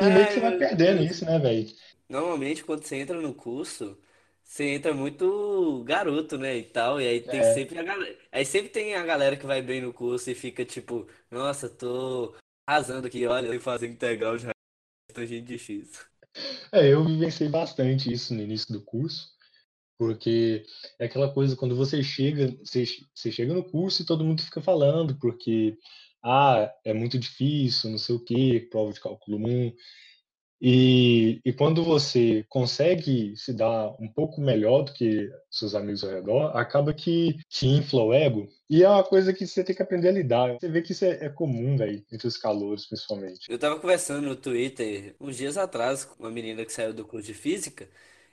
E 0.00 0.04
meio 0.06 0.26
que 0.26 0.34
você 0.34 0.40
vai 0.40 0.56
perdendo 0.56 1.02
isso, 1.02 1.24
né, 1.24 1.38
velho? 1.38 1.66
Normalmente, 2.08 2.64
quando 2.64 2.84
você 2.84 2.96
entra 2.96 3.20
no 3.20 3.34
curso, 3.34 3.98
você 4.42 4.64
entra 4.64 4.92
muito 4.94 5.82
garoto, 5.84 6.38
né, 6.38 6.56
e 6.56 6.64
tal, 6.64 7.00
e 7.00 7.06
aí 7.08 7.20
tem 7.20 7.40
É. 7.40 7.54
sempre 7.54 7.78
a 7.78 7.82
galera, 7.82 8.18
aí 8.30 8.44
sempre 8.44 8.68
tem 8.70 8.94
a 8.94 9.04
galera 9.04 9.36
que 9.36 9.46
vai 9.46 9.62
bem 9.62 9.80
no 9.80 9.92
curso 9.92 10.30
e 10.30 10.34
fica 10.34 10.64
tipo, 10.64 11.06
nossa, 11.30 11.68
tô 11.68 12.34
arrasando 12.66 13.06
aqui, 13.06 13.26
olha, 13.26 13.48
eu 13.48 13.60
fazer 13.60 13.88
integral 13.88 14.36
de 14.36 14.46
tangente 15.12 15.46
de 15.46 15.58
x. 15.58 16.06
É, 16.72 16.88
eu 16.92 17.04
vivenciei 17.04 17.48
bastante 17.48 18.12
isso 18.12 18.34
no 18.34 18.42
início 18.42 18.72
do 18.72 18.82
curso, 18.82 19.28
porque 19.98 20.64
é 20.98 21.06
aquela 21.06 21.32
coisa, 21.32 21.56
quando 21.56 21.76
você 21.76 22.02
chega, 22.02 22.56
você, 22.64 22.84
você 23.14 23.32
chega 23.32 23.54
no 23.54 23.64
curso 23.64 24.02
e 24.02 24.06
todo 24.06 24.24
mundo 24.24 24.42
fica 24.42 24.62
falando, 24.62 25.16
porque, 25.18 25.78
ah, 26.24 26.70
é 26.84 26.94
muito 26.94 27.18
difícil, 27.18 27.90
não 27.90 27.98
sei 27.98 28.16
o 28.16 28.24
quê, 28.24 28.68
prova 28.70 28.92
de 28.92 29.00
cálculo 29.00 29.38
1, 29.38 29.74
e, 30.64 31.40
e 31.44 31.52
quando 31.52 31.82
você 31.82 32.46
consegue 32.48 33.36
se 33.36 33.52
dar 33.52 33.96
um 34.00 34.06
pouco 34.06 34.40
melhor 34.40 34.82
do 34.82 34.92
que 34.92 35.28
seus 35.50 35.74
amigos 35.74 36.04
ao 36.04 36.10
redor, 36.10 36.56
acaba 36.56 36.94
que 36.94 37.36
te 37.48 37.66
infla 37.66 38.04
o 38.04 38.14
ego. 38.14 38.48
E 38.70 38.84
é 38.84 38.88
uma 38.88 39.02
coisa 39.02 39.32
que 39.32 39.44
você 39.44 39.64
tem 39.64 39.74
que 39.74 39.82
aprender 39.82 40.10
a 40.10 40.12
lidar. 40.12 40.56
Você 40.60 40.68
vê 40.68 40.80
que 40.80 40.92
isso 40.92 41.04
é, 41.04 41.24
é 41.24 41.28
comum, 41.28 41.76
velho, 41.76 42.04
entre 42.12 42.28
os 42.28 42.36
calouros, 42.36 42.86
principalmente. 42.86 43.50
Eu 43.50 43.58
tava 43.58 43.80
conversando 43.80 44.28
no 44.28 44.36
Twitter 44.36 45.16
uns 45.20 45.36
dias 45.36 45.58
atrás 45.58 46.04
com 46.04 46.22
uma 46.22 46.30
menina 46.30 46.64
que 46.64 46.72
saiu 46.72 46.94
do 46.94 47.04
curso 47.04 47.26
de 47.26 47.34
física. 47.34 47.88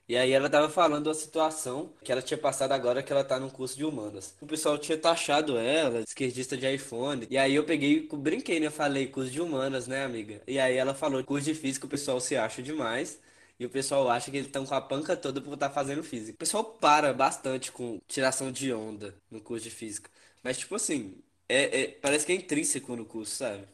E 0.09 0.17
aí 0.17 0.31
ela 0.31 0.49
tava 0.49 0.69
falando 0.69 1.05
da 1.05 1.13
situação 1.13 1.93
que 2.03 2.11
ela 2.11 2.21
tinha 2.21 2.37
passado 2.37 2.71
agora 2.73 3.03
que 3.03 3.13
ela 3.13 3.23
tá 3.23 3.39
num 3.39 3.49
curso 3.49 3.77
de 3.77 3.85
humanas. 3.85 4.35
O 4.41 4.47
pessoal 4.47 4.77
tinha 4.77 4.97
taxado 4.97 5.57
ela, 5.57 6.01
esquerdista 6.01 6.57
de 6.57 6.67
iPhone. 6.73 7.27
E 7.29 7.37
aí 7.37 7.53
eu 7.55 7.63
peguei, 7.63 8.07
brinquei, 8.13 8.59
né? 8.59 8.71
Falei, 8.71 9.07
curso 9.07 9.31
de 9.31 9.39
humanas, 9.41 9.87
né, 9.87 10.03
amiga? 10.03 10.41
E 10.47 10.59
aí 10.59 10.75
ela 10.77 10.95
falou, 10.95 11.23
curso 11.23 11.45
de 11.45 11.53
física 11.55 11.85
o 11.85 11.89
pessoal 11.89 12.19
se 12.19 12.35
acha 12.35 12.61
demais. 12.63 13.19
E 13.59 13.65
o 13.65 13.69
pessoal 13.69 14.09
acha 14.09 14.31
que 14.31 14.37
eles 14.37 14.47
estão 14.47 14.65
com 14.65 14.73
a 14.73 14.81
panca 14.81 15.15
toda 15.17 15.41
por 15.41 15.53
estar 15.53 15.69
fazendo 15.69 16.03
física. 16.03 16.33
O 16.35 16.37
pessoal 16.39 16.63
para 16.63 17.13
bastante 17.13 17.71
com 17.71 17.99
tiração 18.07 18.51
de 18.51 18.73
onda 18.73 19.13
no 19.29 19.41
curso 19.41 19.65
de 19.65 19.71
física. 19.71 20.09
Mas, 20.43 20.57
tipo 20.57 20.75
assim, 20.75 21.15
é, 21.47 21.81
é- 21.83 21.87
parece 22.01 22.25
que 22.25 22.31
é 22.31 22.35
intrínseco 22.35 22.95
no 22.95 23.05
curso, 23.05 23.35
sabe? 23.35 23.67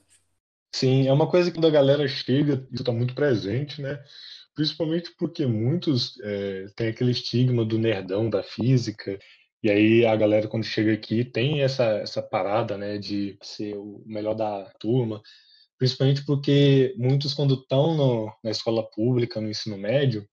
Sim, 0.73 1.07
é 1.07 1.13
uma 1.13 1.29
coisa 1.29 1.49
que 1.49 1.55
quando 1.57 1.67
a 1.67 1.69
galera 1.71 2.07
chega, 2.07 2.67
isso 2.71 2.81
está 2.83 2.91
muito 2.91 3.15
presente, 3.15 3.81
né? 3.81 4.03
Principalmente 4.55 5.13
porque 5.17 5.45
muitos 5.45 6.17
é, 6.23 6.65
têm 6.75 6.87
aquele 6.87 7.11
estigma 7.11 7.65
do 7.65 7.77
nerdão 7.77 8.29
da 8.29 8.41
física, 8.41 9.19
E 9.65 9.69
aí 9.71 10.05
a 10.05 10.15
galera 10.15 10.47
quando 10.47 10.63
chega 10.63 10.93
aqui 10.93 11.25
tem 11.25 11.63
essa, 11.63 11.83
essa 11.97 12.21
parada, 12.21 12.77
né, 12.77 12.99
de 12.99 13.35
ser 13.41 13.75
o 13.75 14.03
melhor 14.05 14.35
da 14.35 14.65
turma, 14.79 15.19
principalmente 15.75 16.23
porque 16.23 16.93
muitos 16.97 17.33
quando 17.33 17.55
estão 17.55 18.31
na 18.43 18.51
escola 18.51 18.87
pública, 18.91 19.41
no 19.41 19.49
ensino 19.49 19.75
médio, 19.75 20.23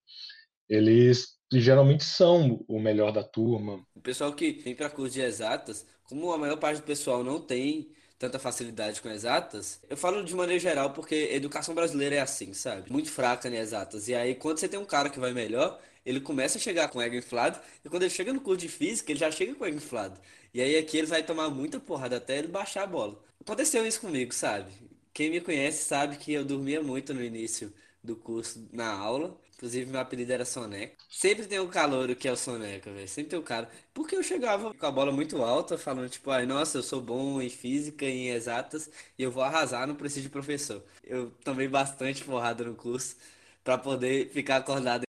eles 0.69 1.29
geralmente 1.50 2.05
são 2.05 2.62
o 2.69 2.79
melhor 2.79 3.11
da 3.11 3.25
turma. 3.25 3.83
O 3.95 4.02
pessoal 4.02 4.35
que 4.35 4.52
vem 4.52 4.75
para 4.75 4.91
curso 4.91 5.14
de 5.14 5.23
exatas, 5.23 5.87
como 6.05 6.31
a 6.31 6.37
maior 6.37 6.59
parte 6.59 6.83
do 6.83 6.87
pessoal 6.87 7.25
não 7.25 7.41
tem 7.41 7.91
tanta 8.23 8.38
facilidade 8.38 9.02
com 9.02 9.09
exatas, 9.09 9.81
eu 9.91 9.97
falo 9.97 10.23
de 10.23 10.33
maneira 10.33 10.61
geral 10.61 10.91
porque 10.93 11.31
educação 11.33 11.75
brasileira 11.75 12.14
é 12.14 12.21
assim, 12.21 12.55
sabe? 12.55 12.88
Muito 12.88 13.11
fraca 13.11 13.49
em 13.49 13.57
exatas. 13.57 14.07
E 14.07 14.14
aí, 14.14 14.37
quando 14.37 14.59
você 14.59 14.69
tem 14.69 14.79
um 14.79 14.85
cara 14.85 15.11
que 15.11 15.19
vai 15.19 15.33
melhor, 15.33 15.81
ele 16.07 16.21
começa 16.21 16.57
a 16.57 16.61
chegar 16.61 16.88
com 16.88 17.02
ego 17.02 17.17
inflado, 17.17 17.59
e 17.85 17.88
quando 17.88 18.05
ele 18.05 18.11
chega 18.11 18.33
no 18.33 18.41
curso 18.41 18.61
de 18.61 18.69
física, 18.69 19.11
ele 19.11 19.19
já 19.19 19.29
chega 19.33 19.57
com 19.57 19.67
ego 19.67 19.76
inflado. 19.76 20.21
E 20.55 20.62
aí 20.62 20.76
aqui 20.79 20.99
ele 20.99 21.09
vai 21.09 21.25
tomar 21.25 21.50
muita 21.50 21.81
porrada 21.81 22.17
até 22.19 22.38
ele 22.38 22.47
baixar 22.47 22.85
a 22.85 22.87
bola. 22.87 23.21
Aconteceu 23.41 23.85
isso 23.85 24.00
comigo, 24.00 24.33
sabe? 24.33 24.71
Quem 25.12 25.29
me 25.29 25.41
conhece 25.41 25.85
sabe 25.85 26.17
que 26.17 26.33
eu 26.33 26.45
dormia 26.45 26.81
muito 26.81 27.12
no 27.12 27.25
início 27.25 27.73
do 28.05 28.14
curso 28.14 28.69
na 28.73 28.93
aula. 28.93 29.37
Inclusive, 29.62 29.88
meu 29.92 30.00
apelido 30.00 30.33
era 30.33 30.45
Soneca. 30.45 30.97
Sempre 31.09 31.47
tem 31.47 31.61
um 31.61 31.69
calor 31.69 32.12
que 32.16 32.26
é 32.26 32.33
o 32.33 32.37
Soneca, 32.37 32.90
velho. 32.90 33.07
Sempre 33.07 33.31
tem 33.31 33.38
um 33.38 33.45
cara. 33.45 33.71
Porque 33.95 34.16
eu 34.16 34.23
chegava 34.23 34.75
com 34.75 34.87
a 34.87 34.90
bola 34.90 35.12
muito 35.12 35.40
alta, 35.40 35.78
falando, 35.78 36.11
tipo, 36.11 36.33
ai, 36.33 36.45
nossa, 36.47 36.78
eu 36.78 36.83
sou 36.83 37.00
bom 37.00 37.40
em 37.40 37.49
física 37.49 38.04
e 38.04 38.26
em 38.26 38.31
exatas 38.31 38.90
e 39.16 39.23
eu 39.23 39.31
vou 39.31 39.40
arrasar, 39.40 39.87
não 39.87 39.95
preciso 39.95 40.23
de 40.23 40.31
professor. 40.31 40.83
Eu 41.04 41.31
tomei 41.45 41.69
bastante 41.69 42.25
porrada 42.25 42.64
no 42.64 42.75
curso 42.75 43.14
para 43.62 43.78
poder 43.78 44.31
ficar 44.31 44.57
acordado 44.57 45.04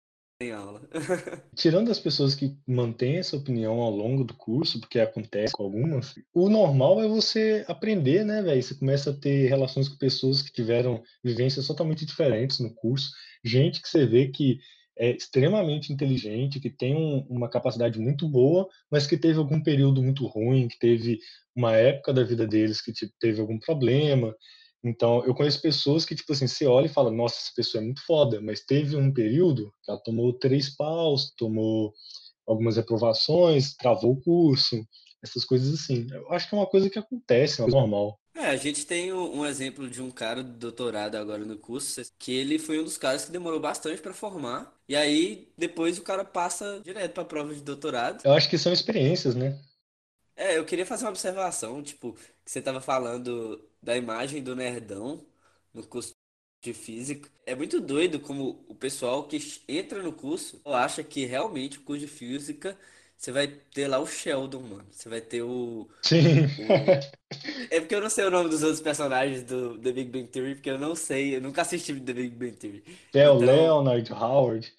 em 0.41 0.53
aula. 0.53 0.81
Tirando 1.57 1.91
as 1.91 1.99
pessoas 1.99 2.35
que 2.35 2.57
mantêm 2.67 3.17
essa 3.17 3.37
opinião 3.37 3.81
ao 3.81 3.91
longo 3.91 4.23
do 4.23 4.35
curso, 4.35 4.79
porque 4.79 5.01
acontece 5.01 5.53
com 5.53 5.65
algumas, 5.65 6.15
o 6.33 6.49
normal 6.49 7.03
é 7.03 7.09
você 7.09 7.65
aprender, 7.67 8.25
né, 8.25 8.41
velho? 8.41 8.63
Você 8.63 8.77
começa 8.77 9.11
a 9.11 9.15
ter 9.17 9.49
relações 9.49 9.89
com 9.89 9.97
pessoas 9.97 10.41
que 10.41 10.53
tiveram 10.53 11.03
vivências 11.25 11.67
totalmente 11.67 12.07
diferentes 12.07 12.61
no 12.61 12.73
curso, 12.73 13.11
gente 13.45 13.83
que 13.83 13.89
você 13.89 14.07
vê 14.07 14.29
que 14.29 14.61
é 14.97 15.11
extremamente 15.11 15.93
inteligente, 15.93 16.61
que 16.61 16.71
tem 16.71 16.95
um, 16.95 17.27
uma 17.29 17.49
capacidade 17.49 17.99
muito 17.99 18.29
boa, 18.29 18.69
mas 18.91 19.07
que 19.07 19.17
teve 19.17 19.39
algum 19.39 19.61
período 19.61 20.03
muito 20.03 20.27
ruim, 20.27 20.69
que 20.69 20.79
teve 20.79 21.19
uma 21.55 21.75
época 21.75 22.13
da 22.13 22.23
vida 22.23 22.47
deles 22.47 22.81
que 22.81 22.93
teve 23.19 23.41
algum 23.41 23.59
problema, 23.59 24.35
então, 24.83 25.25
eu 25.25 25.35
conheço 25.35 25.61
pessoas 25.61 26.05
que, 26.05 26.15
tipo 26.15 26.33
assim, 26.33 26.47
você 26.47 26.67
olha 26.67 26.87
e 26.87 26.93
fala, 26.93 27.11
nossa, 27.11 27.37
essa 27.37 27.53
pessoa 27.55 27.83
é 27.83 27.85
muito 27.85 28.05
foda, 28.05 28.41
mas 28.41 28.61
teve 28.61 28.97
um 28.97 29.13
período 29.13 29.73
que 29.83 29.91
ela 29.91 30.01
tomou 30.01 30.33
três 30.33 30.75
paus, 30.75 31.33
tomou 31.37 31.93
algumas 32.47 32.77
reprovações, 32.77 33.75
travou 33.75 34.13
o 34.13 34.21
curso, 34.21 34.87
essas 35.23 35.45
coisas 35.45 35.75
assim. 35.75 36.07
Eu 36.11 36.33
acho 36.33 36.49
que 36.49 36.55
é 36.55 36.59
uma 36.59 36.67
coisa 36.67 36.89
que 36.89 36.99
acontece, 36.99 37.61
é 37.61 37.67
normal. 37.67 38.19
É, 38.35 38.47
a 38.47 38.57
gente 38.57 38.87
tem 38.87 39.13
um 39.13 39.45
exemplo 39.45 39.91
de 39.91 40.01
um 40.01 40.13
cara 40.13 40.45
do 40.45 40.53
doutorado 40.53 41.17
agora 41.17 41.45
no 41.45 41.59
curso, 41.59 42.01
que 42.17 42.33
ele 42.33 42.57
foi 42.57 42.79
um 42.79 42.85
dos 42.85 42.97
caras 42.97 43.25
que 43.25 43.33
demorou 43.33 43.59
bastante 43.59 44.01
para 44.01 44.15
formar, 44.15 44.73
e 44.89 44.95
aí 44.95 45.49
depois 45.59 45.99
o 45.99 46.03
cara 46.03 46.25
passa 46.25 46.81
direto 46.85 47.15
para 47.15 47.25
prova 47.25 47.53
de 47.53 47.61
doutorado. 47.61 48.23
Eu 48.25 48.33
acho 48.33 48.49
que 48.49 48.57
são 48.57 48.73
experiências, 48.73 49.35
né? 49.35 49.59
É, 50.37 50.57
eu 50.57 50.65
queria 50.65 50.87
fazer 50.87 51.05
uma 51.05 51.11
observação, 51.11 51.83
tipo, 51.83 52.13
que 52.13 52.51
você 52.51 52.63
tava 52.63 52.81
falando 52.81 53.68
da 53.83 53.97
imagem 53.97 54.43
do 54.43 54.57
nerdão 54.57 55.25
no 55.73 55.87
curso 55.87 56.15
de 56.63 56.73
física. 56.73 57.31
É 57.47 57.55
muito 57.55 57.81
doido 57.81 58.21
como 58.21 58.65
o 58.69 58.75
pessoal 58.75 59.25
que 59.27 59.39
entra 59.69 60.03
no 60.03 60.13
curso 60.13 60.61
acha 60.65 61.03
que 61.05 61.25
realmente 61.25 61.79
o 61.79 61.83
curso 61.83 62.07
de 62.07 62.13
física 62.13 62.77
você 63.19 63.33
vai 63.33 63.49
ter 63.49 63.89
lá 63.89 63.99
o 63.99 64.07
Sheldon, 64.07 64.61
mano. 64.61 64.87
Você 64.93 65.09
vai 65.09 65.21
ter 65.21 65.43
o, 65.43 65.89
Sim. 66.03 66.45
o... 66.45 67.19
É 67.69 67.81
porque 67.81 67.95
eu 67.95 68.01
não 68.01 68.09
sei 68.09 68.25
o 68.25 68.31
nome 68.31 68.49
dos 68.49 68.63
outros 68.63 68.81
personagens 68.81 69.43
do 69.43 69.77
The 69.79 69.93
Big 69.93 70.11
Bang 70.11 70.29
Theory, 70.29 70.55
porque 70.55 70.71
eu 70.71 70.79
não 70.79 70.95
sei, 70.95 71.37
eu 71.37 71.41
nunca 71.41 71.63
assisti 71.63 71.99
The 71.99 72.13
Big 72.13 72.37
Bang 72.37 72.53
Theory. 72.53 72.85
É 73.13 73.29
o 73.29 73.43
então... 73.43 73.47
Leonard 73.47 74.13
Howard. 74.13 74.73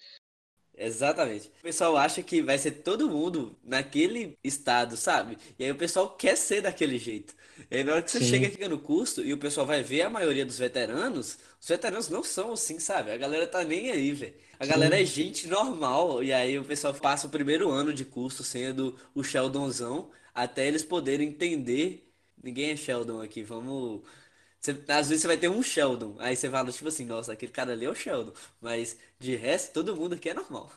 Exatamente. 0.82 1.48
O 1.48 1.62
pessoal 1.62 1.94
acha 1.96 2.22
que 2.22 2.40
vai 2.40 2.56
ser 2.56 2.70
todo 2.72 3.08
mundo 3.10 3.54
naquele 3.62 4.38
estado, 4.42 4.96
sabe? 4.96 5.36
E 5.58 5.64
aí 5.64 5.70
o 5.70 5.76
pessoal 5.76 6.08
quer 6.16 6.36
ser 6.36 6.62
daquele 6.62 6.98
jeito. 6.98 7.34
E 7.70 7.76
aí 7.76 7.84
na 7.84 7.92
hora 7.92 8.02
que 8.02 8.10
você 8.10 8.18
Sim. 8.18 8.22
chega 8.22 8.46
aqui 8.46 8.66
no 8.66 8.78
curso 8.78 9.22
e 9.22 9.32
o 9.34 9.38
pessoal 9.38 9.66
vai 9.66 9.82
ver 9.82 10.02
a 10.02 10.10
maioria 10.10 10.46
dos 10.46 10.58
veteranos, 10.58 11.38
os 11.60 11.68
veteranos 11.68 12.08
não 12.08 12.24
são 12.24 12.52
assim, 12.54 12.78
sabe? 12.80 13.10
A 13.10 13.16
galera 13.18 13.46
tá 13.46 13.62
nem 13.62 13.90
aí, 13.90 14.12
velho. 14.12 14.34
A 14.58 14.64
Sim. 14.64 14.64
galera 14.64 15.00
é 15.00 15.04
gente 15.04 15.46
normal. 15.46 16.24
E 16.24 16.32
aí 16.32 16.58
o 16.58 16.64
pessoal 16.64 16.94
passa 16.94 17.26
o 17.26 17.30
primeiro 17.30 17.70
ano 17.70 17.92
de 17.92 18.04
curso 18.06 18.42
sendo 18.42 18.98
o 19.14 19.22
Sheldonzão, 19.22 20.10
até 20.34 20.66
eles 20.66 20.82
poderem 20.82 21.28
entender. 21.28 22.10
Ninguém 22.42 22.70
é 22.70 22.76
Sheldon 22.76 23.20
aqui, 23.20 23.42
vamos. 23.42 24.00
Você, 24.60 24.72
às 24.88 25.08
vezes 25.08 25.22
você 25.22 25.26
vai 25.28 25.38
ter 25.38 25.48
um 25.48 25.62
Sheldon, 25.62 26.16
aí 26.18 26.36
você 26.36 26.50
fala, 26.50 26.70
tipo 26.72 26.88
assim, 26.88 27.04
nossa, 27.06 27.32
aquele 27.32 27.52
cara 27.52 27.72
ali 27.72 27.84
é 27.86 27.90
o 27.90 27.94
Sheldon. 27.94 28.32
Mas 28.60 28.98
de 29.18 29.36
resto, 29.36 29.72
todo 29.72 29.96
mundo 29.96 30.14
aqui 30.14 30.28
é 30.30 30.34
normal. 30.34 30.70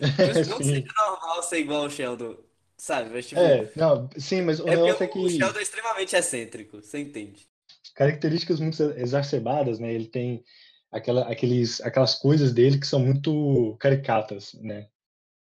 não 0.46 0.62
seja 0.62 0.84
normal 0.98 1.42
ser 1.42 1.58
igual 1.60 1.82
ao 1.84 1.90
Sheldon, 1.90 2.36
sabe? 2.76 3.10
Mas, 3.10 3.28
tipo, 3.28 3.46
É, 3.48 3.70
não, 3.76 4.08
sim, 4.18 4.42
mas 4.42 4.60
o 4.60 4.66
é 4.66 4.76
negócio 4.76 5.04
é 5.04 5.08
porque 5.08 5.18
o 5.18 5.28
que 5.28 5.28
Sheldon 5.28 5.58
é 5.60 5.62
extremamente 5.62 6.14
excêntrico, 6.16 6.82
você 6.82 6.98
entende? 6.98 7.48
características 7.94 8.60
muito 8.60 8.82
exacerbadas, 8.92 9.78
né? 9.80 9.92
Ele 9.92 10.06
tem 10.08 10.44
aquela, 10.92 11.30
aqueles, 11.30 11.80
aquelas 11.80 12.14
coisas 12.14 12.52
dele 12.52 12.78
que 12.78 12.86
são 12.86 13.00
muito 13.00 13.76
caricatas, 13.80 14.54
né? 14.54 14.88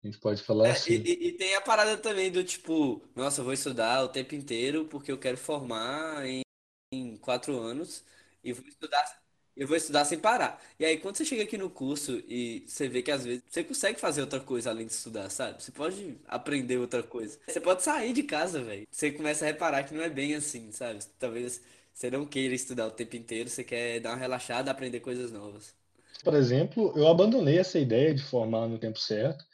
A 0.03 0.07
gente 0.07 0.19
pode 0.19 0.43
falar 0.43 0.71
É, 0.71 0.81
e, 0.89 0.93
assim. 0.93 1.11
e- 1.25 1.27
e 1.29 1.31
tem 1.37 1.55
a 1.55 1.61
parada 1.61 1.97
também 1.97 2.31
do 2.31 2.43
tipo, 2.43 3.01
nossa, 3.15 3.41
eu 3.41 3.45
vou 3.45 3.53
estudar 3.53 4.01
o 4.03 4.07
tempo 4.09 4.33
inteiro 4.33 4.85
porque 4.87 5.11
eu 5.11 5.17
quero 5.19 5.37
formar 5.37 6.25
em, 6.25 6.41
em 6.93 7.17
quatro 7.17 7.57
anos 7.59 8.03
e 8.43 8.53
vou 8.53 8.65
estudar, 8.67 9.21
eu 9.55 9.67
vou 9.67 9.77
estudar 9.77 10.05
sem 10.05 10.19
parar. 10.19 10.61
E 10.79 10.85
aí, 10.85 10.97
quando 10.97 11.15
você 11.15 11.25
chega 11.25 11.43
aqui 11.43 11.57
no 11.57 11.69
curso 11.69 12.23
e 12.27 12.63
você 12.67 12.87
vê 12.87 13.01
que 13.01 13.11
às 13.11 13.23
vezes 13.23 13.43
você 13.47 13.63
consegue 13.63 13.99
fazer 13.99 14.21
outra 14.21 14.39
coisa 14.39 14.69
além 14.69 14.87
de 14.87 14.93
estudar, 14.93 15.29
sabe? 15.29 15.61
Você 15.61 15.71
pode 15.71 16.17
aprender 16.27 16.77
outra 16.77 17.03
coisa. 17.03 17.37
Você 17.47 17.61
pode 17.61 17.83
sair 17.83 18.13
de 18.13 18.23
casa, 18.23 18.63
velho. 18.63 18.87
Você 18.91 19.11
começa 19.11 19.45
a 19.45 19.47
reparar 19.47 19.83
que 19.83 19.93
não 19.93 20.03
é 20.03 20.09
bem 20.09 20.35
assim, 20.35 20.71
sabe? 20.71 20.99
Talvez 21.19 21.61
você 21.93 22.09
não 22.09 22.25
queira 22.25 22.55
estudar 22.55 22.87
o 22.87 22.91
tempo 22.91 23.15
inteiro, 23.15 23.49
você 23.49 23.63
quer 23.63 23.99
dar 23.99 24.11
uma 24.11 24.17
relaxada, 24.17 24.71
aprender 24.71 24.99
coisas 24.99 25.31
novas. 25.31 25.73
Por 26.23 26.33
exemplo, 26.33 26.93
eu 26.95 27.07
abandonei 27.07 27.59
essa 27.59 27.77
ideia 27.77 28.13
de 28.13 28.23
formar 28.23 28.67
no 28.67 28.79
tempo 28.79 28.97
certo. 28.99 29.45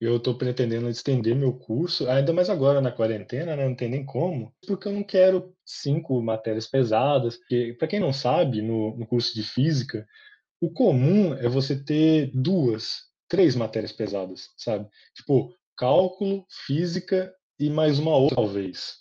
Eu 0.00 0.16
estou 0.18 0.36
pretendendo 0.36 0.88
estender 0.90 1.34
meu 1.34 1.54
curso, 1.54 2.08
ainda 2.08 2.32
mais 2.32 2.50
agora 2.50 2.80
na 2.82 2.92
quarentena, 2.92 3.56
né? 3.56 3.66
Não 3.66 3.74
tem 3.74 3.88
nem 3.88 4.04
como, 4.04 4.54
porque 4.66 4.88
eu 4.88 4.92
não 4.92 5.02
quero 5.04 5.54
cinco 5.64 6.20
matérias 6.22 6.66
pesadas. 6.66 7.38
Para 7.78 7.88
quem 7.88 8.00
não 8.00 8.12
sabe, 8.12 8.60
no, 8.62 8.96
no 8.96 9.06
curso 9.06 9.34
de 9.34 9.42
física, 9.42 10.06
o 10.60 10.70
comum 10.72 11.34
é 11.34 11.48
você 11.48 11.76
ter 11.82 12.30
duas, 12.34 13.04
três 13.28 13.56
matérias 13.56 13.92
pesadas, 13.92 14.50
sabe? 14.56 14.88
Tipo, 15.14 15.54
cálculo, 15.76 16.46
física 16.66 17.34
e 17.58 17.70
mais 17.70 17.98
uma 17.98 18.16
outra, 18.16 18.36
talvez. 18.36 18.96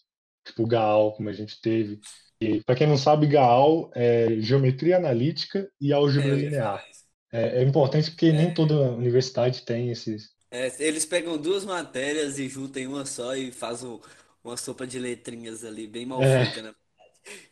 Tipo, 0.45 0.67
GAL, 0.67 1.13
como 1.15 1.29
a 1.29 1.33
gente 1.33 1.59
teve. 1.61 1.99
E, 2.41 2.63
para 2.63 2.75
quem 2.75 2.87
não 2.87 2.97
sabe, 2.97 3.27
GAL 3.27 3.91
é 3.95 4.39
geometria 4.41 4.97
analítica 4.97 5.69
e 5.81 5.93
É, 6.15 6.23
álgebra 6.25 6.35
ia 6.35 6.35
linear. 6.37 6.85
É, 7.31 7.59
é 7.61 7.63
importante 7.63 8.11
porque 8.11 8.31
nem 8.33 8.51
É, 8.51 8.53
toda 8.53 8.91
universidade 8.93 9.63
tem 9.63 9.89
esses. 9.91 10.34
É, 10.55 10.71
eles 10.79 11.05
pegam 11.05 11.37
duas 11.37 11.65
matérias 11.65 12.39
e 12.39 12.47
juntam 12.47 12.81
em 12.81 12.87
uma 12.87 13.05
só 13.05 13.35
e 13.35 13.51
fazem 13.51 13.89
um- 13.89 13.99
uma 14.43 14.55
sopa 14.55 14.87
de 14.87 14.97
letrinhas 14.97 15.65
ali, 15.65 15.85
bem 15.85 16.05
mal 16.05 16.21
É, 16.21 16.45
feita, 16.45 16.61
né? 16.61 16.73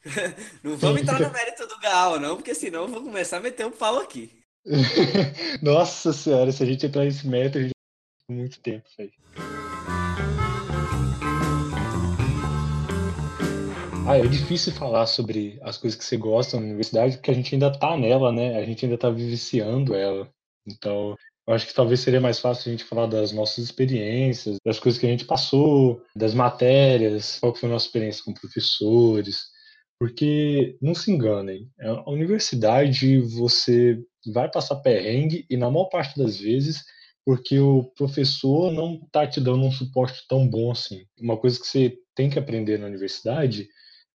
Não 0.63 0.77
vamos 0.77 1.01
entrar 1.01 1.19
no 1.19 1.29
mérito 1.33 1.67
do 1.67 1.79
Gal, 1.79 2.19
não, 2.19 2.36
porque 2.38 2.53
senão 2.55 2.83
eu 2.83 2.88
vou 2.88 3.01
começar 3.01 3.38
a 3.38 3.41
meter 3.41 3.65
um 3.65 3.72
pau 3.72 4.00
aqui. 4.00 4.31
Nossa 5.62 6.13
senhora, 6.13 6.51
se 6.51 6.63
a 6.63 6.65
gente 6.65 6.86
entrar 6.86 7.03
nesse 7.03 7.27
método, 7.27 7.57
a 7.57 7.62
gente 7.63 7.72
vai 7.74 8.27
por 8.27 8.36
muito 8.36 8.60
tempo, 8.62 8.88
velho. 8.98 9.12
Ah, 14.07 14.17
é 14.17 14.27
difícil 14.27 14.74
falar 14.74 15.07
sobre 15.07 15.60
as 15.63 15.77
coisas 15.77 15.98
que 15.98 16.05
você 16.05 16.17
gosta 16.17 16.57
na 16.57 16.63
universidade, 16.63 17.17
porque 17.17 17.31
a 17.31 17.33
gente 17.33 17.55
ainda 17.55 17.72
tá 17.77 17.98
nela, 17.98 18.31
né? 18.31 18.57
A 18.57 18.65
gente 18.65 18.86
ainda 18.86 18.98
tá 18.98 19.10
vivenciando 19.10 19.95
ela. 19.95 20.29
Então, 20.67 21.17
eu 21.48 21.54
acho 21.54 21.68
que 21.68 21.74
talvez 21.74 22.00
seria 22.00 22.22
mais 22.22 22.40
fácil 22.40 22.70
a 22.70 22.72
gente 22.72 22.86
falar 22.86 23.08
das 23.08 23.32
nossas 23.32 23.66
experiências, 23.66 24.58
das 24.66 24.80
coisas 24.80 25.00
que 25.00 25.06
a 25.06 25.10
gente 25.10 25.26
passou, 25.26 26.02
das 26.16 26.34
matérias, 26.34 27.38
qual 27.40 27.54
foi 27.54 27.68
a 27.68 27.74
nossa 27.74 27.86
experiência 27.86 28.24
com 28.24 28.34
professores. 28.34 29.52
Porque, 30.00 30.78
não 30.82 30.96
se 30.96 31.12
enganem, 31.12 31.70
a 31.80 32.10
universidade 32.10 33.20
você 33.20 34.00
vai 34.34 34.50
passar 34.50 34.78
perrengue 34.78 35.46
e, 35.50 35.58
na 35.58 35.70
maior 35.70 35.86
parte 35.86 36.18
das 36.18 36.38
vezes, 36.38 36.84
porque 37.26 37.60
o 37.60 37.84
professor 37.96 38.72
não 38.72 38.96
está 38.96 39.26
te 39.28 39.40
dando 39.40 39.66
um 39.66 39.72
suporte 39.72 40.26
tão 40.28 40.48
bom 40.48 40.72
assim. 40.72 41.06
Uma 41.20 41.38
coisa 41.38 41.60
que 41.60 41.68
você 41.68 41.98
tem 42.16 42.30
que 42.30 42.40
aprender 42.40 42.78
na 42.78 42.88
universidade 42.88 43.68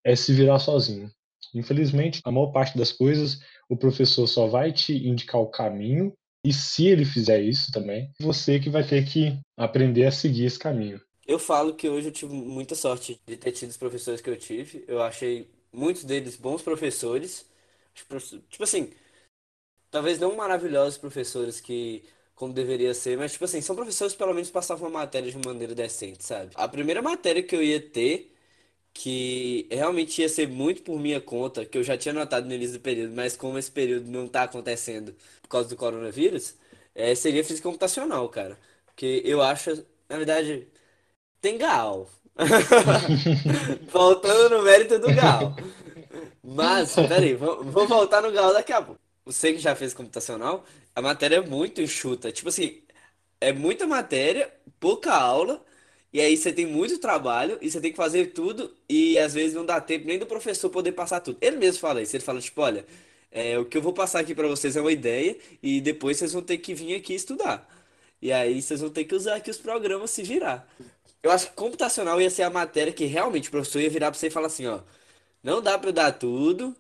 é 0.05 0.15
se 0.15 0.33
virar 0.33 0.59
sozinho. 0.59 1.11
Infelizmente, 1.55 2.21
a 2.25 2.31
maior 2.31 2.53
parte 2.53 2.77
das 2.77 2.93
coisas, 2.93 3.39
o 3.69 3.77
professor 3.77 4.27
só 4.27 4.47
vai 4.47 4.73
te 4.73 5.09
indicar 5.09 5.41
o 5.41 5.51
caminho, 5.51 6.13
e 6.45 6.53
se 6.53 6.87
ele 6.87 7.05
fizer 7.05 7.41
isso 7.41 7.73
também, 7.73 8.11
você 8.21 8.59
que 8.59 8.71
vai 8.71 8.87
ter 8.87 9.05
que 9.05 9.39
aprender 9.57 10.07
a 10.07 10.11
seguir 10.11 10.45
esse 10.45 10.59
caminho. 10.59 11.01
Eu 11.27 11.39
falo 11.39 11.75
que 11.75 11.89
hoje 11.89 12.09
eu 12.09 12.13
tive 12.13 12.33
muita 12.33 12.75
sorte 12.75 13.21
de 13.27 13.37
ter 13.37 13.53
tido 13.53 13.71
os 13.71 13.77
professores 13.77 14.21
que 14.21 14.31
eu 14.31 14.37
tive. 14.37 14.85
Eu 14.89 15.03
achei 15.03 15.51
muitos 15.73 16.05
deles 16.05 16.37
bons 16.37 16.63
professores. 16.63 17.45
Tipo 18.49 18.65
assim, 18.65 18.91
talvez 19.91 20.19
não 20.19 20.37
maravilhosos 20.37 20.99
professores 20.99 21.61
que 21.61 22.05
como 22.35 22.53
deveria 22.53 22.95
ser, 22.95 23.19
mas 23.19 23.33
tipo 23.33 23.45
assim, 23.45 23.61
são 23.61 23.75
professores 23.75 24.13
que 24.13 24.19
pelo 24.19 24.33
menos 24.33 24.49
passavam 24.49 24.87
a 24.87 24.91
matéria 24.91 25.31
de 25.31 25.37
maneira 25.47 25.75
decente, 25.75 26.25
sabe? 26.25 26.53
A 26.55 26.69
primeira 26.69 27.03
matéria 27.03 27.43
que 27.43 27.55
eu 27.55 27.63
ia 27.63 27.81
ter, 27.81 28.33
que 28.99 29.69
realmente 29.71 30.21
ia 30.23 30.29
ser 30.29 30.49
muito 30.49 30.83
por 30.83 30.99
minha 30.99 31.21
conta, 31.21 31.65
que 31.65 31.79
eu 31.79 31.85
já 31.85 31.97
tinha 31.97 32.13
notado 32.15 32.47
no 32.49 32.55
início 32.55 32.75
do 32.79 32.83
período, 32.83 33.15
mas 33.15 33.37
como 33.37 33.57
esse 33.59 33.71
período 33.71 34.11
não 34.11 34.27
tá 34.29 34.43
acontecendo 34.45 35.15
por 35.43 35.49
causa 35.49 35.69
do 35.69 35.77
coronavírus, 35.77 36.57
é, 36.95 37.15
seria 37.15 37.45
física 37.45 37.69
computacional, 37.69 38.29
cara. 38.29 38.59
Porque 38.87 39.23
eu 39.25 39.41
acho, 39.43 39.87
na 40.09 40.17
verdade, 40.17 40.67
tem 41.41 41.59
Gal. 41.59 42.09
Voltando 43.93 44.59
no 44.59 44.63
mérito 44.63 44.99
do 44.99 45.13
Gal. 45.13 45.55
Mas, 46.43 47.01
peraí, 47.07 47.35
vou, 47.35 47.65
vou 47.65 47.87
voltar 47.89 48.23
no 48.23 48.33
Gal 48.33 48.53
daqui 48.53 48.73
a 48.73 48.83
pouco. 48.83 49.01
Você 49.25 49.53
que 49.53 49.59
já 49.59 49.75
fez 49.77 49.93
computacional, 49.95 50.65
a 50.95 51.03
matéria 51.03 51.37
é 51.37 51.41
muito 51.41 51.81
enxuta. 51.83 52.33
Tipo 52.33 52.49
assim, 52.49 52.83
é 53.41 53.53
muita 53.53 53.87
matéria, 53.87 54.53
pouca 54.81 55.15
aula, 55.15 55.65
e 56.13 56.21
aí 56.21 56.37
você 56.37 56.53
tem 56.53 56.67
muito 56.67 56.99
trabalho, 56.99 57.59
e 57.61 57.71
você 57.71 57.81
tem 57.81 57.91
que 57.91 57.97
fazer 57.97 58.33
tudo, 58.33 58.75
e 58.89 59.19
às 59.19 59.35
vezes 59.35 59.55
não 59.55 59.65
dá 59.67 59.81
tempo 59.81 60.07
nem 60.07 60.19
do 60.19 60.27
professor 60.27 60.71
poder 60.71 60.93
passar 60.93 61.21
tudo. 61.21 61.39
Ele 61.41 61.57
mesmo 61.57 61.81
fala 61.81 62.03
isso, 62.03 62.17
ele 62.17 62.25
fala, 62.25 62.41
tipo, 62.41 62.61
olha, 62.63 62.87
é, 63.31 63.59
o 63.59 63.65
que 63.65 63.77
eu 63.77 63.83
vou 63.83 63.93
passar 63.93 64.21
aqui 64.21 64.35
pra 64.35 64.49
vocês 64.49 64.77
é 64.77 64.81
uma 64.81 64.93
ideia, 64.93 65.37
e 65.63 65.81
depois 65.81 66.17
vocês 66.19 66.33
vão 66.33 66.43
ter 66.43 66.59
que 66.59 66.75
vir 66.75 66.95
aqui 66.95 67.15
estudar. 67.15 67.69
E 68.21 68.33
aí 68.33 68.61
vocês 68.61 68.81
vão 68.81 68.91
ter 68.91 69.05
que 69.05 69.15
usar 69.15 69.37
aqui 69.37 69.51
os 69.51 69.59
programas 69.59 70.11
se 70.11 70.23
virar. 70.23 70.69
Eu 71.23 71.31
acho 71.31 71.49
que 71.49 71.55
computacional 71.55 72.21
ia 72.21 72.31
ser 72.31 72.43
a 72.43 72.51
matéria 72.51 72.93
que 72.93 73.05
realmente 73.07 73.49
o 73.49 73.53
professor 73.53 73.81
ia 73.81 73.91
virar 73.91 74.11
pra 74.11 74.19
você 74.19 74.29
e 74.29 74.31
falar 74.31 74.47
assim, 74.49 74.67
ó, 74.67 74.81
não 75.43 75.63
dá 75.63 75.79
pra 75.79 75.91
eu 75.91 75.93
dar 75.93 76.13
tudo, 76.13 76.77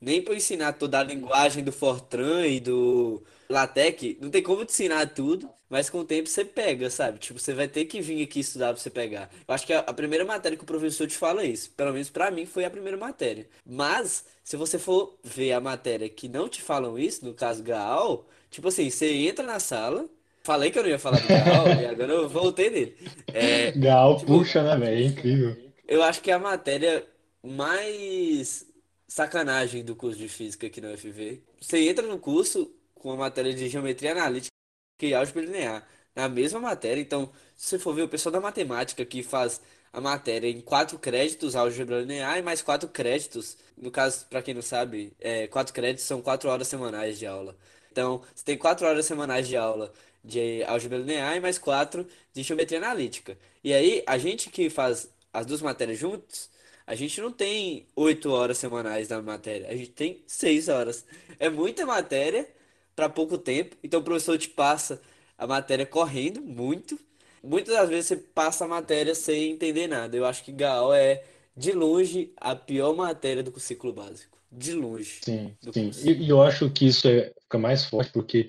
nem 0.00 0.24
eu 0.26 0.34
ensinar 0.34 0.74
toda 0.74 1.00
a 1.00 1.02
linguagem 1.04 1.64
do 1.64 1.72
Fortran 1.72 2.46
e 2.46 2.60
do 2.60 3.22
LaTeX, 3.54 4.16
não 4.20 4.30
tem 4.30 4.42
como 4.42 4.64
te 4.64 4.72
ensinar 4.72 5.06
tudo, 5.06 5.48
mas 5.70 5.88
com 5.88 5.98
o 6.00 6.04
tempo 6.04 6.28
você 6.28 6.44
pega, 6.44 6.90
sabe? 6.90 7.18
Tipo, 7.18 7.38
você 7.38 7.52
vai 7.54 7.68
ter 7.68 7.84
que 7.86 8.00
vir 8.00 8.22
aqui 8.22 8.40
estudar 8.40 8.72
pra 8.72 8.76
você 8.82 8.90
pegar. 8.90 9.30
Eu 9.46 9.54
acho 9.54 9.66
que 9.66 9.72
a, 9.72 9.80
a 9.80 9.92
primeira 9.92 10.24
matéria 10.24 10.56
que 10.58 10.64
o 10.64 10.66
professor 10.66 11.06
te 11.06 11.16
fala 11.16 11.42
é 11.42 11.46
isso, 11.46 11.70
pelo 11.70 11.92
menos 11.92 12.10
pra 12.10 12.30
mim 12.30 12.46
foi 12.46 12.64
a 12.64 12.70
primeira 12.70 12.96
matéria. 12.96 13.46
Mas, 13.64 14.24
se 14.42 14.56
você 14.56 14.78
for 14.78 15.16
ver 15.22 15.52
a 15.52 15.60
matéria 15.60 16.08
que 16.08 16.28
não 16.28 16.48
te 16.48 16.60
falam 16.62 16.98
isso, 16.98 17.24
no 17.24 17.32
caso 17.34 17.62
Gaal, 17.62 18.26
tipo 18.50 18.68
assim, 18.68 18.90
você 18.90 19.12
entra 19.12 19.44
na 19.44 19.60
sala, 19.60 20.08
Falei 20.44 20.70
que 20.70 20.78
eu 20.78 20.82
não 20.82 20.90
ia 20.90 20.98
falar 20.98 21.20
do 21.20 21.26
Gaal 21.26 21.68
e 21.80 21.86
agora 21.86 22.12
eu 22.12 22.28
voltei 22.28 22.68
nele. 22.68 22.94
É, 23.32 23.72
Gal 23.80 24.18
tipo, 24.18 24.36
puxa, 24.38 24.62
né, 24.62 24.76
velho? 24.76 25.02
É 25.02 25.06
incrível. 25.06 25.56
eu 25.88 26.02
acho 26.02 26.20
que 26.20 26.30
é 26.30 26.34
a 26.34 26.38
matéria 26.38 27.02
mais 27.42 28.66
sacanagem 29.08 29.82
do 29.84 29.96
curso 29.96 30.18
de 30.18 30.28
física 30.28 30.66
aqui 30.66 30.80
na 30.82 30.90
UFV. 30.92 31.42
Você 31.60 31.88
entra 31.88 32.06
no 32.06 32.18
curso 32.18 32.70
com 33.04 33.12
a 33.12 33.16
matéria 33.16 33.52
de 33.52 33.68
geometria 33.68 34.12
analítica 34.12 34.56
e 35.02 35.12
álgebra 35.12 35.42
linear, 35.42 35.86
na 36.16 36.26
mesma 36.26 36.58
matéria. 36.58 37.02
Então, 37.02 37.30
se 37.54 37.68
você 37.68 37.78
for 37.78 37.94
ver 37.94 38.00
o 38.02 38.08
pessoal 38.08 38.32
da 38.32 38.40
matemática 38.40 39.04
que 39.04 39.22
faz 39.22 39.60
a 39.92 40.00
matéria 40.00 40.48
em 40.48 40.62
quatro 40.62 40.98
créditos, 40.98 41.54
álgebra 41.54 42.00
linear, 42.00 42.38
e 42.38 42.42
mais 42.42 42.62
quatro 42.62 42.88
créditos. 42.88 43.58
No 43.76 43.90
caso, 43.90 44.24
para 44.30 44.40
quem 44.40 44.54
não 44.54 44.62
sabe, 44.62 45.12
é, 45.20 45.46
quatro 45.48 45.74
créditos 45.74 46.06
são 46.06 46.22
quatro 46.22 46.48
horas 46.48 46.66
semanais 46.66 47.18
de 47.18 47.26
aula. 47.26 47.54
Então, 47.92 48.22
você 48.34 48.42
tem 48.42 48.56
quatro 48.56 48.86
horas 48.86 49.04
semanais 49.04 49.46
de 49.46 49.56
aula 49.56 49.92
de 50.24 50.64
álgebra 50.64 50.96
linear 50.96 51.36
e 51.36 51.40
mais 51.40 51.58
quatro 51.58 52.08
de 52.32 52.42
geometria 52.42 52.78
analítica. 52.78 53.36
E 53.62 53.74
aí, 53.74 54.02
a 54.06 54.16
gente 54.16 54.48
que 54.48 54.70
faz 54.70 55.10
as 55.30 55.44
duas 55.44 55.60
matérias 55.60 55.98
juntos, 55.98 56.48
a 56.86 56.94
gente 56.94 57.20
não 57.20 57.30
tem 57.30 57.86
oito 57.94 58.30
horas 58.30 58.56
semanais 58.56 59.08
na 59.10 59.20
matéria, 59.20 59.68
a 59.68 59.76
gente 59.76 59.90
tem 59.90 60.22
seis 60.26 60.68
horas. 60.68 61.04
É 61.38 61.50
muita 61.50 61.84
matéria 61.84 62.48
para 62.94 63.08
pouco 63.08 63.36
tempo, 63.36 63.76
então 63.82 64.00
o 64.00 64.02
professor 64.04 64.38
te 64.38 64.48
passa 64.48 65.00
a 65.36 65.46
matéria 65.46 65.86
correndo 65.86 66.40
muito. 66.40 66.98
Muitas 67.42 67.74
das 67.74 67.88
vezes 67.88 68.06
você 68.06 68.16
passa 68.16 68.64
a 68.64 68.68
matéria 68.68 69.14
sem 69.14 69.52
entender 69.52 69.86
nada. 69.86 70.16
Eu 70.16 70.24
acho 70.24 70.42
que 70.44 70.52
GAO 70.52 70.94
é, 70.94 71.22
de 71.56 71.72
longe, 71.72 72.32
a 72.36 72.56
pior 72.56 72.94
matéria 72.94 73.42
do 73.42 73.58
ciclo 73.60 73.92
básico. 73.92 74.38
De 74.50 74.72
longe. 74.72 75.20
Sim, 75.22 75.54
sim. 75.72 75.90
E, 76.04 76.24
e 76.24 76.28
eu 76.28 76.42
acho 76.42 76.70
que 76.70 76.86
isso 76.86 77.08
é, 77.08 77.32
fica 77.42 77.58
mais 77.58 77.84
forte 77.84 78.12
porque 78.12 78.48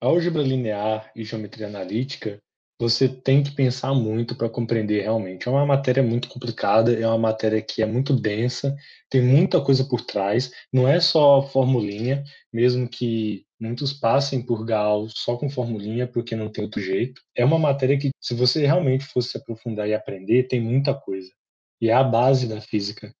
álgebra 0.00 0.42
linear 0.42 1.10
e 1.14 1.24
geometria 1.24 1.66
analítica, 1.66 2.40
você 2.80 3.06
tem 3.06 3.42
que 3.42 3.50
pensar 3.50 3.92
muito 3.92 4.34
para 4.34 4.48
compreender 4.48 5.02
realmente. 5.02 5.46
É 5.46 5.50
uma 5.50 5.66
matéria 5.66 6.02
muito 6.02 6.28
complicada, 6.28 6.98
é 6.98 7.06
uma 7.06 7.18
matéria 7.18 7.60
que 7.60 7.82
é 7.82 7.86
muito 7.86 8.14
densa, 8.14 8.74
tem 9.10 9.20
muita 9.20 9.60
coisa 9.60 9.84
por 9.84 10.00
trás, 10.00 10.50
não 10.72 10.88
é 10.88 10.98
só 10.98 11.42
formulinha, 11.42 12.24
mesmo 12.50 12.88
que 12.88 13.44
muitos 13.60 13.92
passem 13.92 14.40
por 14.40 14.64
Gauss 14.64 15.12
só 15.14 15.36
com 15.36 15.50
formulinha, 15.50 16.06
porque 16.06 16.34
não 16.34 16.50
tem 16.50 16.64
outro 16.64 16.80
jeito. 16.80 17.20
É 17.36 17.44
uma 17.44 17.58
matéria 17.58 17.98
que, 17.98 18.10
se 18.18 18.34
você 18.34 18.64
realmente 18.64 19.04
fosse 19.04 19.32
se 19.32 19.36
aprofundar 19.36 19.86
e 19.86 19.92
aprender, 19.92 20.48
tem 20.48 20.58
muita 20.58 20.94
coisa. 20.94 21.30
E 21.82 21.90
é 21.90 21.92
a 21.92 22.02
base 22.02 22.48
da 22.48 22.62
física. 22.62 23.14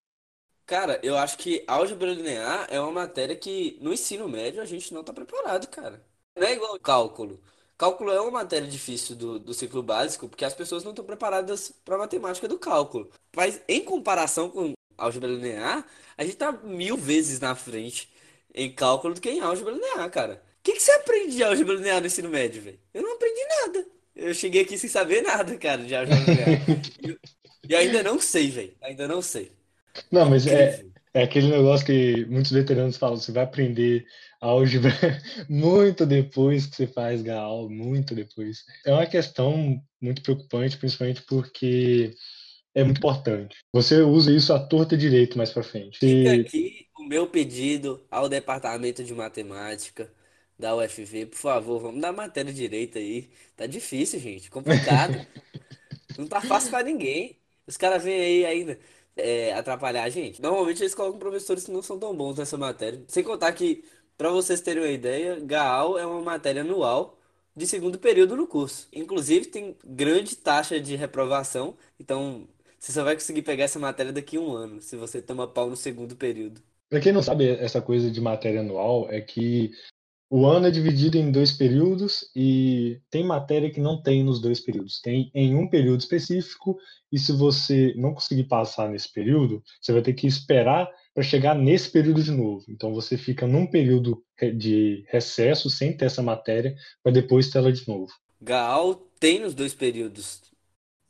Cara, 0.64 0.98
eu 1.02 1.18
acho 1.18 1.36
que 1.36 1.62
álgebra 1.66 2.14
linear 2.14 2.66
é 2.70 2.80
uma 2.80 2.92
matéria 2.92 3.36
que 3.36 3.76
no 3.82 3.92
ensino 3.92 4.26
médio 4.26 4.62
a 4.62 4.64
gente 4.64 4.94
não 4.94 5.04
tá 5.04 5.12
preparado, 5.12 5.68
cara. 5.68 6.02
Não 6.34 6.46
é 6.46 6.54
igual 6.54 6.80
cálculo. 6.80 7.38
Cálculo 7.80 8.12
é 8.12 8.20
uma 8.20 8.30
matéria 8.30 8.68
difícil 8.68 9.16
do, 9.16 9.38
do 9.38 9.54
ciclo 9.54 9.82
básico, 9.82 10.28
porque 10.28 10.44
as 10.44 10.52
pessoas 10.52 10.84
não 10.84 10.90
estão 10.90 11.02
preparadas 11.02 11.72
para 11.82 11.94
a 11.94 11.98
matemática 12.00 12.46
do 12.46 12.58
cálculo. 12.58 13.08
Mas 13.34 13.58
em 13.66 13.82
comparação 13.82 14.50
com 14.50 14.74
álgebra 14.98 15.30
linear, 15.30 15.86
a 16.14 16.22
gente 16.22 16.36
tá 16.36 16.52
mil 16.52 16.94
vezes 16.98 17.40
na 17.40 17.54
frente 17.54 18.06
em 18.54 18.70
cálculo 18.70 19.14
do 19.14 19.20
que 19.22 19.30
em 19.30 19.40
álgebra 19.40 19.72
linear, 19.72 20.10
cara. 20.10 20.42
O 20.58 20.62
que 20.62 20.72
que 20.74 20.82
você 20.82 20.92
aprende 20.92 21.36
de 21.36 21.42
álgebra 21.42 21.74
linear 21.74 22.02
no 22.02 22.06
ensino 22.06 22.28
médio, 22.28 22.60
velho? 22.60 22.78
Eu 22.92 23.00
não 23.00 23.14
aprendi 23.14 23.40
nada. 23.62 23.86
Eu 24.14 24.34
cheguei 24.34 24.60
aqui 24.60 24.76
sem 24.76 24.90
saber 24.90 25.22
nada, 25.22 25.56
cara, 25.56 25.82
de 25.82 25.96
álgebra 25.96 26.20
linear. 26.20 26.60
E, 27.02 27.72
e 27.72 27.74
ainda 27.74 28.02
não 28.02 28.20
sei, 28.20 28.50
velho. 28.50 28.74
Ainda 28.82 29.08
não 29.08 29.22
sei. 29.22 29.52
Não, 30.12 30.28
mas 30.28 30.46
é. 30.46 30.84
É 31.12 31.22
aquele 31.22 31.48
negócio 31.48 31.86
que 31.86 32.24
muitos 32.26 32.52
veteranos 32.52 32.96
falam, 32.96 33.16
você 33.16 33.32
vai 33.32 33.44
aprender 33.44 34.06
álgebra 34.40 34.92
muito 35.48 36.06
depois 36.06 36.66
que 36.66 36.76
você 36.76 36.86
faz 36.86 37.22
GAL, 37.22 37.68
muito 37.68 38.14
depois. 38.14 38.64
É 38.86 38.92
uma 38.92 39.06
questão 39.06 39.82
muito 40.00 40.22
preocupante, 40.22 40.78
principalmente 40.78 41.22
porque 41.22 42.14
é 42.74 42.84
muito 42.84 42.98
importante. 42.98 43.56
Você 43.72 44.00
usa 44.02 44.32
isso 44.32 44.52
à 44.52 44.58
torta 44.58 44.96
direito 44.96 45.36
mais 45.36 45.50
para 45.50 45.62
frente. 45.62 45.98
Fica 45.98 46.36
E 46.36 46.40
aqui 46.40 46.86
o 46.98 47.04
meu 47.04 47.26
pedido 47.26 48.00
ao 48.10 48.28
departamento 48.28 49.02
de 49.02 49.12
matemática 49.12 50.12
da 50.58 50.76
UFV, 50.76 51.26
por 51.26 51.38
favor, 51.38 51.80
vamos 51.80 52.00
dar 52.00 52.12
matéria 52.12 52.52
direita 52.52 52.98
aí. 52.98 53.30
Tá 53.56 53.66
difícil, 53.66 54.20
gente, 54.20 54.50
complicado. 54.50 55.26
Não 56.18 56.26
tá 56.26 56.40
fácil 56.40 56.70
pra 56.70 56.82
ninguém. 56.82 57.38
Os 57.66 57.76
caras 57.76 58.04
vêm 58.04 58.20
aí 58.20 58.44
ainda 58.44 58.78
é, 59.20 59.54
atrapalhar 59.54 60.04
a 60.04 60.08
gente. 60.08 60.40
Normalmente 60.40 60.82
eles 60.82 60.94
colocam 60.94 61.18
professores 61.18 61.64
que 61.64 61.70
não 61.70 61.82
são 61.82 61.98
tão 61.98 62.14
bons 62.14 62.38
nessa 62.38 62.56
matéria. 62.56 63.02
Sem 63.08 63.22
contar 63.22 63.52
que, 63.52 63.84
pra 64.16 64.30
vocês 64.30 64.60
terem 64.60 64.82
uma 64.82 64.90
ideia, 64.90 65.38
GAAL 65.40 65.98
é 65.98 66.06
uma 66.06 66.20
matéria 66.20 66.62
anual 66.62 67.18
de 67.54 67.66
segundo 67.66 67.98
período 67.98 68.36
no 68.36 68.46
curso. 68.46 68.88
Inclusive 68.92 69.46
tem 69.46 69.76
grande 69.84 70.36
taxa 70.36 70.80
de 70.80 70.96
reprovação, 70.96 71.76
então 71.98 72.48
você 72.78 72.92
só 72.92 73.04
vai 73.04 73.14
conseguir 73.14 73.42
pegar 73.42 73.64
essa 73.64 73.78
matéria 73.78 74.12
daqui 74.12 74.36
a 74.36 74.40
um 74.40 74.52
ano, 74.52 74.80
se 74.80 74.96
você 74.96 75.20
toma 75.20 75.46
pau 75.46 75.68
no 75.68 75.76
segundo 75.76 76.16
período. 76.16 76.62
para 76.88 77.00
quem 77.00 77.12
não 77.12 77.22
sabe, 77.22 77.48
essa 77.48 77.82
coisa 77.82 78.10
de 78.10 78.20
matéria 78.20 78.60
anual 78.60 79.10
é 79.10 79.20
que 79.20 79.72
o 80.32 80.46
ano 80.46 80.68
é 80.68 80.70
dividido 80.70 81.18
em 81.18 81.32
dois 81.32 81.50
períodos 81.50 82.30
e 82.36 83.00
tem 83.10 83.24
matéria 83.24 83.68
que 83.68 83.80
não 83.80 84.00
tem 84.00 84.22
nos 84.22 84.40
dois 84.40 84.60
períodos. 84.60 85.00
Tem 85.00 85.28
em 85.34 85.56
um 85.56 85.68
período 85.68 85.98
específico 85.98 86.78
e 87.10 87.18
se 87.18 87.32
você 87.32 87.92
não 87.96 88.14
conseguir 88.14 88.44
passar 88.44 88.88
nesse 88.88 89.12
período, 89.12 89.60
você 89.80 89.92
vai 89.92 90.02
ter 90.02 90.12
que 90.12 90.28
esperar 90.28 90.88
para 91.12 91.24
chegar 91.24 91.56
nesse 91.56 91.90
período 91.90 92.22
de 92.22 92.30
novo. 92.30 92.64
Então 92.68 92.94
você 92.94 93.18
fica 93.18 93.44
num 93.44 93.66
período 93.66 94.22
de 94.56 95.04
recesso 95.08 95.68
sem 95.68 95.96
ter 95.96 96.04
essa 96.04 96.22
matéria 96.22 96.76
para 97.02 97.10
depois 97.10 97.50
ter 97.50 97.58
ela 97.58 97.72
de 97.72 97.86
novo. 97.88 98.12
GAAL 98.40 98.94
tem 99.18 99.40
nos 99.40 99.52
dois 99.52 99.74
períodos, 99.74 100.42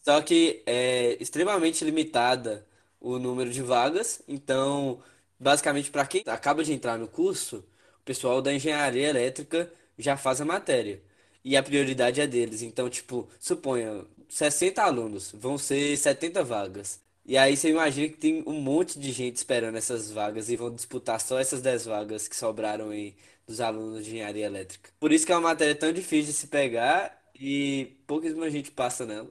só 0.03 0.23
que 0.23 0.63
é 0.65 1.19
extremamente 1.21 1.85
limitada 1.85 2.67
o 2.99 3.19
número 3.19 3.51
de 3.51 3.63
vagas, 3.63 4.23
então, 4.27 5.01
basicamente, 5.39 5.91
para 5.91 6.07
quem 6.07 6.23
acaba 6.27 6.65
de 6.65 6.73
entrar 6.73 6.99
no 6.99 7.07
curso, 7.07 7.65
o 8.01 8.05
pessoal 8.05 8.43
da 8.43 8.53
engenharia 8.53 9.09
elétrica 9.09 9.73
já 9.99 10.17
faz 10.17 10.41
a 10.41 10.45
matéria. 10.45 11.01
E 11.45 11.57
a 11.57 11.63
prioridade 11.63 12.21
é 12.21 12.27
deles. 12.27 12.63
Então, 12.63 12.89
tipo, 12.91 13.29
suponha, 13.39 14.05
60 14.29 14.83
alunos, 14.83 15.33
vão 15.33 15.57
ser 15.59 15.97
70 15.97 16.45
vagas. 16.45 17.01
E 17.25 17.37
aí 17.37 17.57
você 17.57 17.71
imagina 17.71 18.09
que 18.09 18.17
tem 18.19 18.43
um 18.47 18.61
monte 18.61 18.99
de 18.99 19.13
gente 19.13 19.37
esperando 19.37 19.77
essas 19.77 20.11
vagas 20.11 20.49
e 20.51 20.57
vão 20.57 20.75
disputar 20.75 21.21
só 21.21 21.39
essas 21.39 21.63
10 21.63 21.87
vagas 21.87 22.27
que 22.29 22.37
sobraram 22.37 22.91
aí 22.91 23.15
dos 23.47 23.61
alunos 23.61 24.05
de 24.05 24.11
engenharia 24.11 24.47
elétrica. 24.47 24.91
Por 24.99 25.13
isso 25.13 25.27
que 25.27 25.33
é 25.33 25.35
uma 25.37 25.49
matéria 25.51 25.75
tão 25.75 25.93
difícil 25.93 26.33
de 26.33 26.39
se 26.39 26.47
pegar 26.49 27.17
e 27.35 27.97
pouquíssima 28.07 28.51
gente 28.51 28.71
passa 28.71 29.07
nela. 29.07 29.31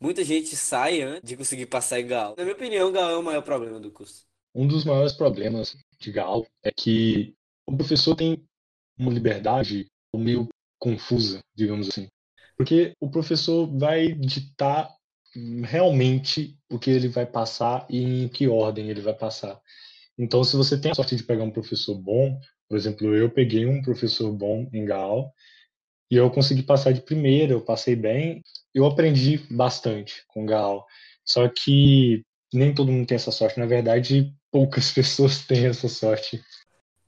muita 0.00 0.24
gente 0.24 0.56
sai 0.56 1.02
antes 1.02 1.28
de 1.28 1.36
conseguir 1.36 1.66
passar 1.66 2.00
em 2.00 2.06
Gal. 2.06 2.34
Na 2.36 2.44
minha 2.44 2.54
opinião, 2.54 2.92
Gal 2.92 3.10
é 3.10 3.16
o 3.16 3.22
maior 3.22 3.42
problema 3.42 3.80
do 3.80 3.90
curso. 3.90 4.26
Um 4.54 4.66
dos 4.66 4.84
maiores 4.84 5.12
problemas 5.12 5.76
de 5.98 6.12
Gal 6.12 6.46
é 6.62 6.70
que 6.70 7.34
o 7.66 7.76
professor 7.76 8.14
tem 8.14 8.42
uma 8.98 9.12
liberdade 9.12 9.86
meio 10.14 10.48
confusa, 10.78 11.40
digamos 11.54 11.88
assim. 11.88 12.08
Porque 12.56 12.92
o 13.00 13.10
professor 13.10 13.66
vai 13.66 14.12
ditar 14.12 14.88
realmente 15.64 16.56
o 16.70 16.78
que 16.78 16.90
ele 16.90 17.08
vai 17.08 17.26
passar 17.26 17.86
e 17.90 18.24
em 18.24 18.28
que 18.28 18.46
ordem 18.46 18.88
ele 18.88 19.00
vai 19.00 19.14
passar. 19.14 19.60
Então, 20.16 20.44
se 20.44 20.56
você 20.56 20.80
tem 20.80 20.92
a 20.92 20.94
sorte 20.94 21.16
de 21.16 21.24
pegar 21.24 21.42
um 21.42 21.50
professor 21.50 21.96
bom, 21.96 22.38
por 22.68 22.76
exemplo, 22.76 23.14
eu 23.14 23.28
peguei 23.30 23.66
um 23.66 23.82
professor 23.82 24.32
bom 24.32 24.68
em 24.72 24.84
Gal 24.84 25.32
e 26.10 26.16
eu 26.16 26.30
consegui 26.30 26.62
passar 26.62 26.92
de 26.92 27.00
primeira, 27.00 27.52
eu 27.52 27.60
passei 27.60 27.96
bem, 27.96 28.42
eu 28.72 28.86
aprendi 28.86 29.38
bastante 29.50 30.24
com 30.28 30.46
Gal. 30.46 30.86
Só 31.24 31.48
que 31.48 32.22
nem 32.52 32.72
todo 32.72 32.92
mundo 32.92 33.06
tem 33.06 33.16
essa 33.16 33.32
sorte, 33.32 33.58
na 33.58 33.66
verdade, 33.66 34.32
poucas 34.52 34.90
pessoas 34.94 35.44
têm 35.44 35.66
essa 35.66 35.88
sorte. 35.88 36.40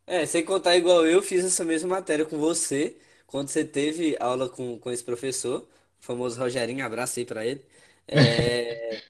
É, 0.06 0.24
sem 0.24 0.44
contar 0.44 0.76
igual 0.76 1.04
eu 1.06 1.20
fiz 1.22 1.44
essa 1.44 1.64
mesma 1.64 1.88
matéria 1.88 2.24
com 2.24 2.38
você, 2.38 2.96
quando 3.26 3.48
você 3.48 3.64
teve 3.64 4.16
aula 4.20 4.48
com, 4.48 4.78
com 4.78 4.90
esse 4.92 5.02
professor, 5.02 5.62
o 6.00 6.04
famoso 6.04 6.38
Rogerinho, 6.40 6.84
abraço 6.84 7.18
aí 7.18 7.24
pra 7.26 7.44
ele. 7.44 7.64
É, 8.06 9.02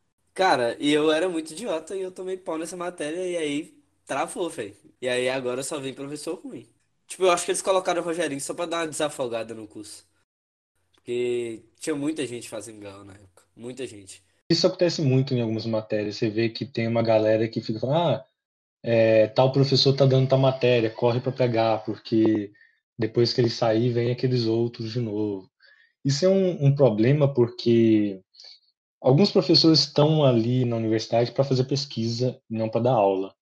cara, 0.34 0.76
e 0.80 0.90
eu 0.92 1.10
era 1.12 1.28
muito 1.28 1.52
idiota 1.52 1.96
e 1.96 2.00
eu 2.02 2.10
tomei 2.12 2.36
pau 2.36 2.58
nessa 2.58 2.76
matéria 2.76 3.26
e 3.26 3.36
aí 3.36 3.82
travou, 4.06 4.48
velho. 4.50 4.76
E 5.00 5.08
aí 5.08 5.28
agora 5.28 5.62
só 5.62 5.78
vem 5.78 5.94
professor 5.94 6.34
ruim. 6.40 6.68
Tipo, 7.06 7.24
eu 7.24 7.30
acho 7.30 7.44
que 7.44 7.50
eles 7.50 7.62
colocaram 7.62 8.00
o 8.02 8.04
Rogerinho 8.04 8.40
só 8.40 8.54
pra 8.54 8.66
dar 8.66 8.78
uma 8.78 8.88
desafogada 8.88 9.54
no 9.54 9.66
curso. 9.68 10.06
Porque 10.94 11.64
tinha 11.80 11.96
muita 11.96 12.26
gente 12.26 12.48
fazendo 12.48 12.80
gal 12.80 13.04
na 13.04 13.14
época. 13.14 13.44
Muita 13.56 13.86
gente. 13.86 14.22
Isso 14.50 14.66
acontece 14.66 15.02
muito 15.02 15.34
em 15.34 15.40
algumas 15.40 15.66
matérias. 15.66 16.16
Você 16.16 16.30
vê 16.30 16.48
que 16.48 16.64
tem 16.66 16.86
uma 16.86 17.02
galera 17.02 17.48
que 17.48 17.60
fica 17.60 17.80
falando, 17.80 18.16
ah, 18.18 18.26
é, 18.82 19.28
tal 19.28 19.52
professor 19.52 19.94
tá 19.94 20.04
dando 20.06 20.28
tal 20.28 20.38
matéria, 20.38 20.90
corre 20.90 21.20
para 21.20 21.32
pegar, 21.32 21.84
porque 21.84 22.52
depois 22.98 23.32
que 23.32 23.40
ele 23.40 23.50
sair, 23.50 23.92
vem 23.92 24.10
aqueles 24.10 24.46
outros 24.46 24.92
de 24.92 25.00
novo. 25.00 25.50
Isso 26.04 26.24
é 26.24 26.28
um, 26.28 26.66
um 26.66 26.74
problema 26.74 27.32
porque 27.32 28.20
alguns 29.00 29.30
professores 29.30 29.80
estão 29.80 30.24
ali 30.24 30.64
na 30.64 30.76
universidade 30.76 31.30
para 31.30 31.44
fazer 31.44 31.64
pesquisa, 31.64 32.40
não 32.50 32.68
para 32.68 32.82
dar 32.82 32.92
aula. 32.92 33.34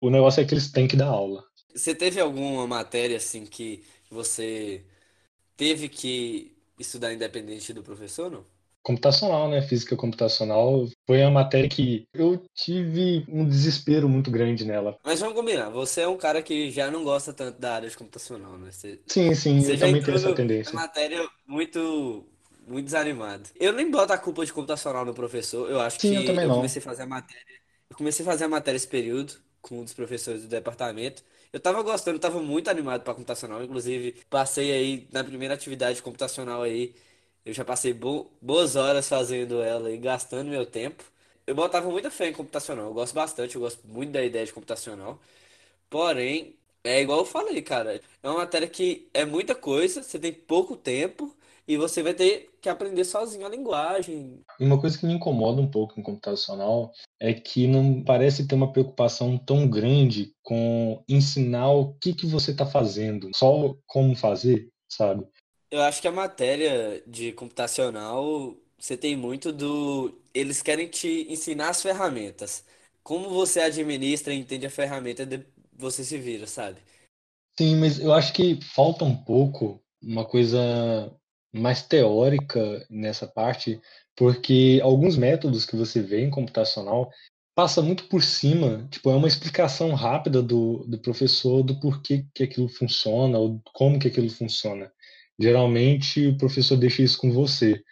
O 0.00 0.10
negócio 0.10 0.40
é 0.40 0.44
que 0.44 0.54
eles 0.54 0.70
têm 0.70 0.88
que 0.88 0.96
dar 0.96 1.08
aula. 1.08 1.44
Você 1.74 1.94
teve 1.94 2.20
alguma 2.20 2.66
matéria 2.66 3.18
assim 3.18 3.44
que 3.44 3.84
você 4.10 4.84
teve 5.56 5.88
que 5.88 6.56
estudar 6.78 7.12
independente 7.12 7.72
do 7.72 7.82
professor, 7.82 8.30
não? 8.30 8.44
Computacional, 8.86 9.48
né? 9.50 9.60
Física 9.62 9.96
computacional 9.96 10.86
foi 11.08 11.20
a 11.20 11.28
matéria 11.28 11.68
que 11.68 12.06
eu 12.14 12.40
tive 12.54 13.24
um 13.28 13.44
desespero 13.44 14.08
muito 14.08 14.30
grande 14.30 14.64
nela. 14.64 14.96
Mas 15.04 15.18
vamos 15.18 15.34
combinar, 15.34 15.70
você 15.70 16.02
é 16.02 16.08
um 16.08 16.16
cara 16.16 16.40
que 16.40 16.70
já 16.70 16.88
não 16.88 17.02
gosta 17.02 17.32
tanto 17.32 17.58
da 17.58 17.74
área 17.74 17.90
de 17.90 17.96
computacional, 17.96 18.56
né? 18.56 18.70
Você, 18.70 19.00
sim, 19.08 19.34
sim, 19.34 19.60
você 19.60 19.72
eu 19.72 19.78
também 19.80 20.00
tenho 20.00 20.16
essa 20.16 20.32
tendência. 20.32 20.72
Matéria 20.72 21.28
muito 21.48 22.24
muito 22.64 22.84
desanimado. 22.84 23.48
Eu 23.58 23.72
nem 23.72 23.90
boto 23.90 24.12
a 24.12 24.18
culpa 24.18 24.46
de 24.46 24.52
computacional 24.52 25.04
no 25.04 25.12
professor, 25.12 25.68
eu 25.68 25.80
acho 25.80 26.00
sim, 26.00 26.10
que 26.10 26.16
eu, 26.18 26.26
também 26.26 26.44
eu 26.44 26.48
não. 26.48 26.56
comecei 26.56 26.80
a 26.80 26.84
fazer 26.84 27.02
a 27.02 27.06
matéria. 27.06 27.56
Eu 27.90 27.96
comecei 27.96 28.24
a 28.24 28.28
fazer 28.28 28.44
a 28.44 28.48
matéria 28.48 28.76
esse 28.76 28.86
período 28.86 29.34
com 29.60 29.80
um 29.80 29.84
dos 29.84 29.94
professores 29.94 30.42
do 30.42 30.48
departamento. 30.48 31.24
Eu 31.52 31.58
tava 31.58 31.82
gostando, 31.82 32.20
tava 32.20 32.40
muito 32.40 32.70
animado 32.70 33.02
para 33.02 33.14
computacional, 33.14 33.64
inclusive 33.64 34.14
passei 34.30 34.70
aí 34.70 35.08
na 35.12 35.24
primeira 35.24 35.54
atividade 35.54 36.00
computacional 36.00 36.62
aí 36.62 36.94
eu 37.46 37.54
já 37.54 37.64
passei 37.64 37.94
bo 37.94 38.28
boas 38.42 38.74
horas 38.74 39.08
fazendo 39.08 39.62
ela 39.62 39.92
e 39.92 39.96
gastando 39.96 40.50
meu 40.50 40.66
tempo. 40.66 41.04
Eu 41.46 41.54
botava 41.54 41.88
muita 41.88 42.10
fé 42.10 42.28
em 42.28 42.32
computacional. 42.32 42.86
Eu 42.86 42.92
gosto 42.94 43.14
bastante, 43.14 43.54
eu 43.54 43.60
gosto 43.60 43.86
muito 43.86 44.10
da 44.10 44.24
ideia 44.24 44.44
de 44.44 44.52
computacional. 44.52 45.20
Porém, 45.88 46.56
é 46.82 47.00
igual 47.00 47.20
eu 47.20 47.24
falei, 47.24 47.62
cara. 47.62 48.00
É 48.20 48.28
uma 48.28 48.38
matéria 48.38 48.66
que 48.68 49.08
é 49.14 49.24
muita 49.24 49.54
coisa, 49.54 50.02
você 50.02 50.18
tem 50.18 50.32
pouco 50.32 50.76
tempo 50.76 51.32
e 51.68 51.76
você 51.76 52.02
vai 52.02 52.14
ter 52.14 52.50
que 52.60 52.68
aprender 52.68 53.04
sozinho 53.04 53.46
a 53.46 53.48
linguagem. 53.48 54.40
Uma 54.58 54.80
coisa 54.80 54.98
que 54.98 55.06
me 55.06 55.12
incomoda 55.12 55.62
um 55.62 55.70
pouco 55.70 56.00
em 56.00 56.02
computacional 56.02 56.92
é 57.20 57.32
que 57.32 57.68
não 57.68 58.02
parece 58.02 58.48
ter 58.48 58.56
uma 58.56 58.72
preocupação 58.72 59.38
tão 59.38 59.68
grande 59.68 60.32
com 60.42 61.00
ensinar 61.08 61.70
o 61.70 61.94
que, 61.94 62.12
que 62.12 62.26
você 62.26 62.50
está 62.50 62.66
fazendo, 62.66 63.30
só 63.32 63.76
como 63.86 64.16
fazer, 64.16 64.68
sabe? 64.88 65.24
Eu 65.76 65.82
acho 65.82 66.00
que 66.00 66.08
a 66.08 66.12
matéria 66.12 67.02
de 67.06 67.32
computacional, 67.32 68.56
você 68.78 68.96
tem 68.96 69.14
muito 69.14 69.52
do. 69.52 70.18
Eles 70.32 70.62
querem 70.62 70.88
te 70.88 71.26
ensinar 71.28 71.68
as 71.68 71.82
ferramentas. 71.82 72.64
Como 73.02 73.28
você 73.28 73.60
administra 73.60 74.32
e 74.32 74.38
entende 74.38 74.64
a 74.64 74.70
ferramenta, 74.70 75.28
você 75.74 76.02
se 76.02 76.16
vira, 76.16 76.46
sabe? 76.46 76.78
Sim, 77.58 77.76
mas 77.76 78.00
eu 78.00 78.14
acho 78.14 78.32
que 78.32 78.58
falta 78.74 79.04
um 79.04 79.14
pouco 79.14 79.78
uma 80.02 80.24
coisa 80.24 81.14
mais 81.52 81.82
teórica 81.82 82.86
nessa 82.88 83.26
parte, 83.26 83.78
porque 84.16 84.80
alguns 84.82 85.14
métodos 85.18 85.66
que 85.66 85.76
você 85.76 86.00
vê 86.00 86.22
em 86.22 86.30
computacional 86.30 87.10
passa 87.54 87.82
muito 87.82 88.08
por 88.08 88.22
cima, 88.22 88.88
tipo, 88.90 89.10
é 89.10 89.14
uma 89.14 89.28
explicação 89.28 89.92
rápida 89.94 90.42
do, 90.42 90.86
do 90.86 90.98
professor 90.98 91.62
do 91.62 91.78
porquê 91.78 92.24
que 92.34 92.44
aquilo 92.44 92.68
funciona, 92.68 93.38
ou 93.38 93.60
como 93.74 93.98
que 93.98 94.08
aquilo 94.08 94.30
funciona. 94.30 94.90
Geralmente 95.38 96.26
o 96.26 96.36
professor 96.36 96.76
deixa 96.76 97.02
isso 97.02 97.18
com 97.18 97.30
você. 97.30 97.82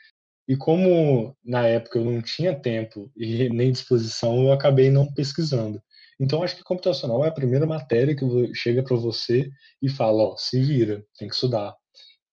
E 0.47 0.57
como 0.57 1.37
na 1.45 1.67
época 1.67 1.99
eu 1.99 2.05
não 2.05 2.21
tinha 2.21 2.59
tempo 2.59 3.11
e 3.17 3.49
nem 3.51 3.73
disposição, 3.73 4.45
eu 4.45 4.53
acabei 4.53 4.91
não 4.91 5.13
pesquisando. 5.13 5.83
Então 6.21 6.43
acho 6.43 6.57
que 6.57 6.63
computacional 6.63 7.25
é 7.25 7.29
a 7.29 7.35
primeira 7.35 7.67
matéria 7.67 8.15
que 8.15 8.25
chega 8.55 8.83
para 8.83 8.97
você 8.97 9.51
e 9.83 9.89
fala, 9.89 10.23
ó, 10.23 10.37
se 10.37 10.61
vira, 10.61 11.05
tem 11.19 11.29
que 11.29 11.35
estudar 11.35 11.75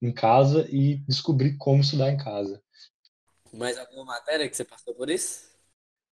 em 0.01 0.13
casa 0.13 0.67
e 0.69 0.97
descobrir 1.07 1.57
como 1.57 1.81
estudar 1.81 2.11
em 2.11 2.17
casa. 2.17 2.61
Mais 3.53 3.77
alguma 3.77 4.05
matéria 4.05 4.49
que 4.49 4.55
você 4.55 4.63
passou 4.63 4.93
por 4.93 5.09
isso? 5.09 5.51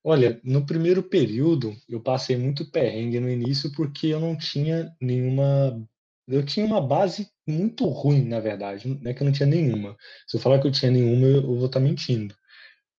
Olha, 0.02 0.40
no 0.42 0.64
primeiro 0.64 1.02
período 1.02 1.76
eu 1.88 2.00
passei 2.00 2.36
muito 2.36 2.70
perrengue 2.70 3.20
no 3.20 3.28
início 3.28 3.72
porque 3.72 4.08
eu 4.08 4.20
não 4.20 4.36
tinha 4.36 4.94
nenhuma 5.00 5.86
eu 6.28 6.44
tinha 6.44 6.66
uma 6.66 6.80
base 6.80 7.30
muito 7.46 7.86
ruim, 7.86 8.24
na 8.24 8.38
verdade. 8.38 8.86
Não 8.88 9.10
é 9.10 9.14
que 9.14 9.22
eu 9.22 9.24
não 9.24 9.32
tinha 9.32 9.46
nenhuma. 9.46 9.96
Se 10.26 10.36
eu 10.36 10.40
falar 10.40 10.60
que 10.60 10.66
eu 10.66 10.72
tinha 10.72 10.90
nenhuma, 10.90 11.26
eu 11.26 11.42
vou 11.56 11.66
estar 11.66 11.80
mentindo. 11.80 12.34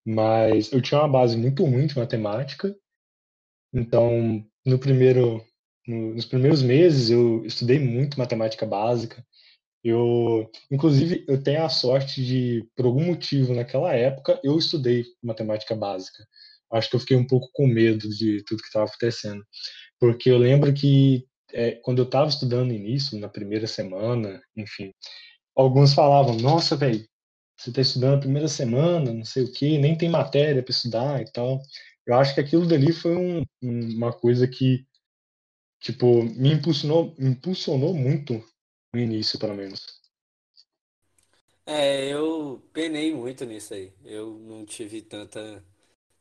Mas 0.05 0.71
eu 0.71 0.81
tinha 0.81 0.99
uma 0.99 1.09
base 1.09 1.37
muito 1.37 1.63
ruim 1.63 1.85
de 1.85 1.97
matemática. 1.97 2.75
Então, 3.73 4.43
no 4.65 4.79
primeiro, 4.79 5.43
no, 5.87 6.15
nos 6.15 6.25
primeiros 6.25 6.63
meses, 6.63 7.11
eu 7.11 7.45
estudei 7.45 7.79
muito 7.79 8.17
matemática 8.17 8.65
básica. 8.65 9.23
Eu, 9.83 10.49
inclusive, 10.71 11.23
eu 11.27 11.41
tenho 11.41 11.63
a 11.63 11.69
sorte 11.69 12.25
de, 12.25 12.67
por 12.75 12.85
algum 12.85 13.05
motivo, 13.05 13.53
naquela 13.53 13.93
época, 13.93 14.39
eu 14.43 14.57
estudei 14.57 15.05
matemática 15.21 15.75
básica. 15.75 16.25
Acho 16.71 16.89
que 16.89 16.95
eu 16.95 16.99
fiquei 16.99 17.17
um 17.17 17.27
pouco 17.27 17.49
com 17.53 17.67
medo 17.67 18.09
de 18.09 18.43
tudo 18.43 18.61
que 18.61 18.67
estava 18.67 18.85
acontecendo. 18.85 19.43
Porque 19.99 20.29
eu 20.29 20.37
lembro 20.37 20.73
que 20.73 21.25
é, 21.53 21.71
quando 21.83 21.99
eu 21.99 22.05
estava 22.05 22.29
estudando 22.29 22.73
início, 22.73 23.19
na 23.19 23.29
primeira 23.29 23.67
semana, 23.67 24.41
enfim, 24.55 24.93
alguns 25.55 25.93
falavam: 25.93 26.35
Nossa, 26.37 26.75
velho, 26.75 27.05
você 27.57 27.69
está 27.69 27.81
estudando 27.81 28.17
a 28.17 28.21
primeira 28.21 28.47
semana, 28.47 29.13
não 29.13 29.25
sei 29.25 29.43
o 29.43 29.51
que, 29.51 29.77
nem 29.77 29.97
tem 29.97 30.09
matéria 30.09 30.63
para 30.63 30.71
estudar 30.71 31.21
e 31.21 31.31
tal. 31.31 31.61
Eu 32.05 32.15
acho 32.15 32.33
que 32.33 32.41
aquilo 32.41 32.67
dali 32.67 32.93
foi 32.93 33.15
um, 33.15 33.43
uma 33.61 34.13
coisa 34.13 34.47
que, 34.47 34.85
tipo, 35.79 36.23
me 36.23 36.53
impulsionou, 36.53 37.13
me 37.17 37.31
impulsionou 37.31 37.93
muito 37.93 38.43
no 38.93 38.99
início, 38.99 39.37
pelo 39.37 39.55
menos. 39.55 39.99
É, 41.65 42.07
eu 42.07 42.63
penei 42.73 43.13
muito 43.13 43.45
nisso 43.45 43.73
aí. 43.73 43.93
Eu 44.03 44.39
não 44.39 44.65
tive 44.65 45.01
tanta, 45.01 45.63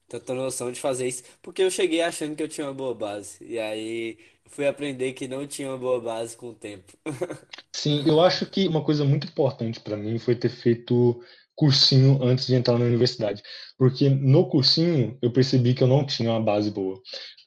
tanta 0.09 0.35
noção 0.35 0.73
de 0.73 0.81
fazer 0.81 1.07
isso, 1.07 1.23
porque 1.43 1.63
eu 1.63 1.71
cheguei 1.71 2.01
achando 2.01 2.35
que 2.35 2.43
eu 2.43 2.49
tinha 2.49 2.67
uma 2.67 2.75
boa 2.75 2.95
base. 2.95 3.37
E 3.45 3.59
aí 3.59 4.19
fui 4.47 4.67
aprender 4.67 5.13
que 5.13 5.29
não 5.29 5.47
tinha 5.47 5.69
uma 5.69 5.79
boa 5.79 6.01
base 6.01 6.37
com 6.37 6.49
o 6.49 6.55
tempo. 6.55 6.93
Sim, 7.73 8.03
eu 8.07 8.21
acho 8.21 8.47
que 8.47 8.67
uma 8.67 8.83
coisa 8.83 9.05
muito 9.05 9.27
importante 9.27 9.81
para 9.81 9.97
mim 9.97 10.19
foi 10.19 10.35
ter 10.35 10.49
feito 10.49 11.23
cursinho 11.55 12.23
antes 12.23 12.47
de 12.47 12.55
entrar 12.55 12.79
na 12.79 12.85
universidade, 12.85 13.43
porque 13.77 14.09
no 14.09 14.49
cursinho 14.49 15.19
eu 15.21 15.33
percebi 15.33 15.75
que 15.75 15.83
eu 15.83 15.89
não 15.89 16.07
tinha 16.07 16.31
uma 16.31 16.41
base 16.41 16.71
boa. 16.71 17.01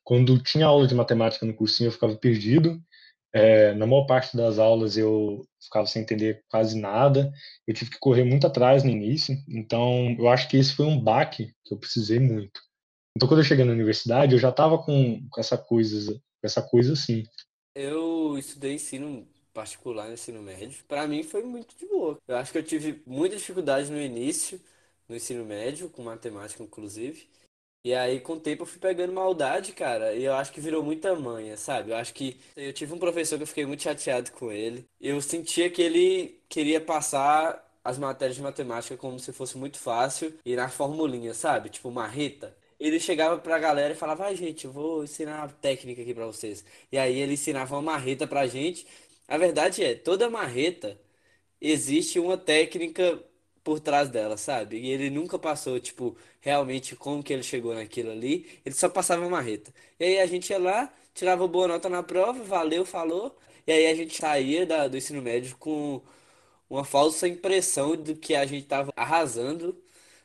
Quando 0.04 0.42
tinha 0.42 0.66
aula 0.66 0.86
de 0.88 0.94
matemática 0.96 1.46
no 1.46 1.54
cursinho 1.54 1.88
eu 1.88 1.92
ficava 1.92 2.16
perdido. 2.16 2.82
É, 3.34 3.74
na 3.76 3.88
maior 3.88 4.06
parte 4.06 4.36
das 4.36 4.60
aulas 4.60 4.98
eu 4.98 5.46
ficava 5.64 5.88
sem 5.88 6.02
entender 6.02 6.44
quase 6.50 6.80
nada. 6.80 7.32
Eu 7.68 7.74
tive 7.74 7.92
que 7.92 8.00
correr 8.00 8.24
muito 8.26 8.46
atrás 8.48 8.84
no 8.84 8.90
início, 8.90 9.36
então 9.48 10.16
eu 10.20 10.28
acho 10.30 10.48
que 10.50 10.58
esse 10.58 10.74
foi 10.76 10.86
um 10.86 11.00
baque 11.00 11.54
que 11.66 11.74
eu 11.74 11.80
precisei 11.80 12.20
muito. 12.20 12.60
Então, 13.16 13.28
quando 13.28 13.42
eu 13.42 13.44
cheguei 13.46 13.66
na 13.66 13.74
universidade, 13.74 14.34
eu 14.34 14.40
já 14.40 14.50
estava 14.50 14.78
com, 14.78 15.28
com 15.30 15.40
essa 15.40 15.58
coisa 15.58 16.20
essa 16.44 16.62
coisa 16.62 16.94
assim. 16.94 17.24
Eu 17.76 18.38
estudei 18.38 18.74
ensino 18.76 19.28
particular 19.54 20.08
no 20.08 20.14
ensino 20.14 20.42
médio. 20.42 20.84
Para 20.88 21.08
mim 21.08 21.24
foi 21.24 21.44
muito 21.44 21.76
de 21.78 21.86
boa. 21.86 22.20
Eu 22.28 22.38
acho 22.38 22.52
que 22.52 22.58
eu 22.58 22.64
tive 22.64 23.02
muita 23.06 23.36
dificuldade 23.38 23.92
no 23.92 24.00
início, 24.02 24.60
no 25.08 25.16
ensino 25.16 25.46
médio, 25.46 25.90
com 25.90 26.04
matemática, 26.04 26.64
inclusive. 26.64 27.30
E 27.84 27.94
aí, 27.96 28.20
com 28.20 28.34
o 28.34 28.40
tempo, 28.40 28.62
eu 28.64 28.68
fui 28.68 28.80
pegando 28.80 29.12
maldade, 29.12 29.74
cara. 29.74 30.14
E 30.14 30.24
eu 30.24 30.34
acho 30.34 30.52
que 30.52 30.62
virou 30.62 30.84
muita 30.84 31.16
manha, 31.16 31.58
sabe? 31.58 31.92
Eu 31.92 31.96
acho 31.98 32.14
que 32.14 32.40
eu 32.56 32.72
tive 32.74 32.94
um 32.94 33.00
professor 33.00 33.38
que 33.38 33.44
eu 33.44 33.48
fiquei 33.48 33.66
muito 33.66 33.82
chateado 33.82 34.32
com 34.34 34.52
ele. 34.52 34.86
Eu 35.00 35.20
sentia 35.22 35.70
que 35.70 35.82
ele 35.82 36.40
queria 36.48 36.80
passar 36.80 37.68
as 37.84 37.98
matérias 37.98 38.36
de 38.36 38.42
matemática 38.44 38.96
como 38.98 39.20
se 39.20 39.34
fosse 39.34 39.58
muito 39.58 39.80
fácil 39.80 40.32
e 40.46 40.56
na 40.56 40.70
formulinha, 40.70 41.34
sabe? 41.34 41.70
Tipo, 41.70 41.90
marreta. 41.90 42.56
Ele 42.80 43.00
chegava 43.00 43.38
pra 43.40 43.58
galera 43.60 43.94
e 43.94 43.98
falava: 43.98 44.26
Ai, 44.26 44.36
gente, 44.36 44.66
eu 44.66 44.72
vou 44.72 45.04
ensinar 45.04 45.40
uma 45.40 45.50
técnica 45.50 46.02
aqui 46.04 46.14
pra 46.14 46.26
vocês. 46.28 46.64
E 46.92 46.98
aí 47.00 47.18
ele 47.20 47.34
ensinava 47.34 47.76
uma 47.76 47.82
marreta 47.82 48.28
pra 48.28 48.46
gente. 48.48 48.86
A 49.28 49.38
verdade 49.38 49.84
é, 49.84 49.96
toda 49.96 50.30
marreta 50.30 51.00
existe 51.62 52.20
uma 52.20 52.38
técnica 52.38 53.24
por 53.64 53.80
trás 53.80 54.10
dela, 54.10 54.38
sabe? 54.38 54.78
E 54.80 54.90
ele 54.90 55.10
nunca 55.10 55.38
passou, 55.40 55.80
tipo, 55.80 56.16
realmente 56.40 56.96
como 56.96 57.24
que 57.24 57.34
ele 57.34 57.44
chegou 57.44 57.74
naquilo 57.74 58.12
ali. 58.12 58.48
Ele 58.66 58.76
só 58.76 58.90
passava 58.90 59.28
marreta. 59.30 59.74
E 60.00 60.04
aí 60.06 60.20
a 60.20 60.26
gente 60.26 60.50
ia 60.50 60.60
lá, 60.60 60.94
tirava 61.14 61.48
boa 61.48 61.68
nota 61.68 61.90
na 61.90 62.04
prova, 62.04 62.44
valeu, 62.44 62.86
falou. 62.86 63.38
E 63.68 63.72
aí 63.72 63.88
a 63.88 63.96
gente 63.96 64.16
saía 64.20 64.66
da, 64.66 64.88
do 64.88 64.98
ensino 64.98 65.22
médio 65.22 65.56
com 65.58 66.02
uma 66.70 66.84
falsa 66.86 67.28
impressão 67.28 67.96
do 67.96 68.16
que 68.16 68.36
a 68.36 68.46
gente 68.46 68.66
tava 68.68 68.92
arrasando 68.96 69.78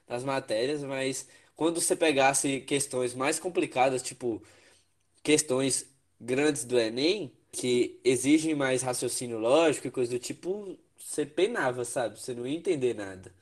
nas 0.09 0.25
matérias, 0.25 0.83
mas 0.83 1.29
quando 1.57 1.81
você 1.81 1.97
pegasse 1.97 2.61
questões 2.61 3.15
mais 3.15 3.39
complicadas, 3.41 4.03
tipo 4.03 4.43
questões 5.23 5.87
grandes 6.21 6.65
do 6.65 6.79
Enem, 6.79 7.33
que 7.53 8.01
exigem 8.05 8.55
mais 8.55 8.83
raciocínio 8.83 9.39
lógico 9.39 9.89
e 9.89 9.91
coisa 9.91 10.13
do 10.13 10.19
tipo, 10.19 10.79
você 11.07 11.25
penava, 11.25 11.85
sabe? 11.85 12.21
Você 12.21 12.35
não 12.35 12.47
ia 12.47 12.57
entender 12.57 12.95
nada. 12.95 13.33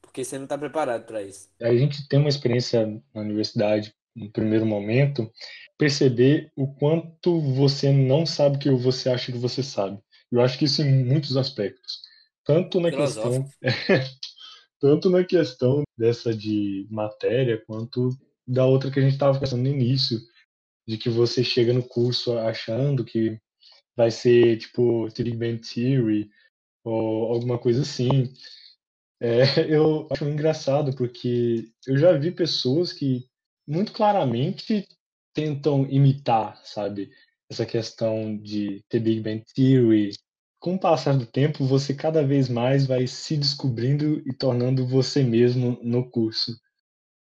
Porque 0.00 0.24
você 0.24 0.36
não 0.36 0.44
está 0.44 0.58
preparado 0.58 1.06
para 1.06 1.22
isso. 1.22 1.48
A 1.60 1.74
gente 1.74 2.06
tem 2.08 2.18
uma 2.18 2.28
experiência 2.28 2.84
na 3.14 3.20
universidade, 3.20 3.94
no 4.14 4.30
primeiro 4.30 4.66
momento, 4.66 5.30
perceber 5.78 6.50
o 6.56 6.66
quanto 6.74 7.40
você 7.54 7.92
não 7.92 8.26
sabe 8.26 8.56
o 8.56 8.58
que 8.58 8.70
você 8.70 9.08
acha 9.08 9.30
que 9.30 9.38
você 9.38 9.62
sabe. 9.62 10.00
Eu 10.30 10.40
acho 10.40 10.58
que 10.58 10.64
isso 10.64 10.82
em 10.82 11.04
muitos 11.04 11.36
aspectos. 11.36 12.00
Tanto 12.44 12.80
na 12.80 12.90
questão. 12.90 13.48
tanto 14.80 15.08
na 15.08 15.24
questão 15.24 15.84
dessa 15.96 16.34
de 16.34 16.88
matéria, 16.90 17.62
quanto 17.66 18.10
da 18.46 18.66
outra 18.66 18.90
que 18.90 18.98
a 18.98 19.02
gente 19.02 19.12
estava 19.12 19.34
conversando 19.34 19.62
no 19.62 19.68
início, 19.68 20.18
de 20.86 20.98
que 20.98 21.08
você 21.08 21.44
chega 21.44 21.72
no 21.72 21.84
curso 21.84 22.36
achando 22.36 23.04
que 23.04 23.38
vai 23.96 24.10
ser 24.10 24.58
tipo 24.58 25.06
Big 25.16 25.36
Bang 25.36 25.60
Theory, 25.60 26.28
ou 26.84 27.32
alguma 27.32 27.58
coisa 27.58 27.82
assim. 27.82 28.32
É, 29.20 29.42
eu 29.74 30.08
acho 30.10 30.24
engraçado 30.28 30.94
porque 30.96 31.68
eu 31.86 31.96
já 31.96 32.12
vi 32.12 32.30
pessoas 32.30 32.92
que 32.92 33.24
muito 33.66 33.92
claramente 33.92 34.86
tentam 35.34 35.86
imitar, 35.88 36.60
sabe, 36.64 37.10
essa 37.50 37.64
questão 37.64 38.36
de 38.36 38.82
ter 38.88 39.00
Big 39.00 39.20
Bang 39.20 39.44
Theory. 39.54 40.12
Com 40.58 40.74
o 40.74 40.78
passar 40.78 41.16
do 41.16 41.26
tempo, 41.26 41.64
você 41.64 41.94
cada 41.94 42.24
vez 42.24 42.48
mais 42.48 42.86
vai 42.86 43.06
se 43.06 43.36
descobrindo 43.36 44.22
e 44.26 44.32
tornando 44.32 44.86
você 44.86 45.22
mesmo 45.22 45.78
no 45.82 46.08
curso. 46.08 46.56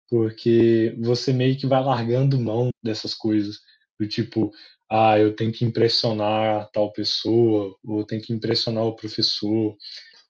Porque 0.09 0.95
você 0.99 1.33
meio 1.33 1.57
que 1.57 1.65
vai 1.65 1.83
largando 1.83 2.39
mão 2.39 2.69
dessas 2.83 3.13
coisas. 3.15 3.59
Do 3.99 4.07
tipo, 4.07 4.51
ah, 4.89 5.17
eu 5.17 5.35
tenho 5.35 5.51
que 5.51 5.65
impressionar 5.65 6.69
tal 6.71 6.91
pessoa, 6.91 7.75
ou 7.83 7.99
eu 7.99 8.05
tenho 8.05 8.21
que 8.21 8.33
impressionar 8.33 8.83
o 8.85 8.95
professor. 8.95 9.75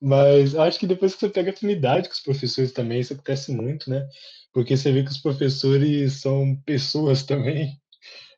Mas 0.01 0.55
acho 0.55 0.79
que 0.79 0.87
depois 0.87 1.13
que 1.13 1.21
você 1.21 1.29
pega 1.29 1.51
afinidade 1.51 2.07
com 2.07 2.13
os 2.13 2.19
professores 2.19 2.71
também, 2.71 2.99
isso 2.99 3.13
acontece 3.13 3.51
muito, 3.51 3.89
né? 3.89 4.07
Porque 4.51 4.75
você 4.75 4.91
vê 4.91 5.03
que 5.03 5.11
os 5.11 5.17
professores 5.17 6.13
são 6.13 6.55
pessoas 6.65 7.23
também, 7.27 7.79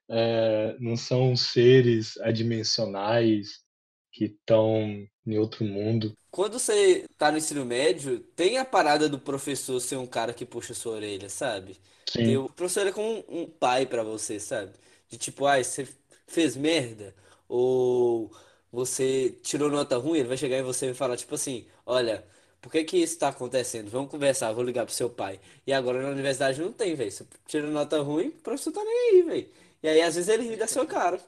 é, 0.09 0.75
não 0.79 0.95
são 0.95 1.35
seres 1.35 2.17
adimensionais 2.21 3.63
que 4.11 4.25
estão 4.25 5.05
em 5.25 5.37
outro 5.37 5.65
mundo. 5.65 6.13
Quando 6.31 6.59
você 6.59 7.05
tá 7.17 7.31
no 7.31 7.37
ensino 7.37 7.65
médio, 7.65 8.19
tem 8.35 8.57
a 8.57 8.65
parada 8.65 9.09
do 9.09 9.19
professor 9.19 9.79
ser 9.79 9.97
um 9.97 10.07
cara 10.07 10.33
que 10.33 10.45
puxa 10.45 10.73
sua 10.73 10.93
orelha, 10.93 11.29
sabe? 11.29 11.77
Sim. 12.09 12.37
O 12.37 12.49
professor 12.49 12.87
é 12.87 12.91
como 12.91 13.23
um 13.27 13.45
pai 13.45 13.85
para 13.85 14.03
você, 14.03 14.39
sabe? 14.39 14.71
De 15.09 15.17
tipo, 15.17 15.45
ah, 15.45 15.63
você 15.63 15.87
fez 16.27 16.55
merda, 16.55 17.13
ou 17.47 18.31
você 18.71 19.35
tirou 19.43 19.69
nota 19.69 19.97
ruim, 19.97 20.19
ele 20.19 20.27
vai 20.27 20.37
chegar 20.37 20.57
em 20.57 20.63
você 20.63 20.91
e 20.91 20.93
falar, 20.93 21.17
tipo 21.17 21.35
assim, 21.35 21.65
olha, 21.85 22.23
por 22.61 22.71
que 22.71 22.83
que 22.83 22.97
isso 22.97 23.19
tá 23.19 23.29
acontecendo? 23.29 23.89
Vamos 23.91 24.09
conversar, 24.09 24.51
vou 24.51 24.63
ligar 24.63 24.85
pro 24.85 24.93
seu 24.93 25.09
pai. 25.09 25.39
E 25.67 25.71
agora 25.71 26.01
na 26.01 26.09
universidade 26.09 26.59
não 26.59 26.71
tem, 26.71 26.95
velho. 26.95 27.11
Você 27.11 27.25
tira 27.47 27.67
nota 27.67 28.01
ruim, 28.01 28.29
o 28.29 28.31
professor 28.31 28.71
tá 28.71 28.83
nem 28.83 29.11
aí, 29.11 29.21
velho. 29.21 29.47
E 29.83 29.87
aí 29.87 30.01
às 30.01 30.15
vezes 30.15 30.27
ele 30.27 30.49
ri 30.49 30.55
da 30.55 30.67
sua 30.67 30.85
cara. 30.85 31.19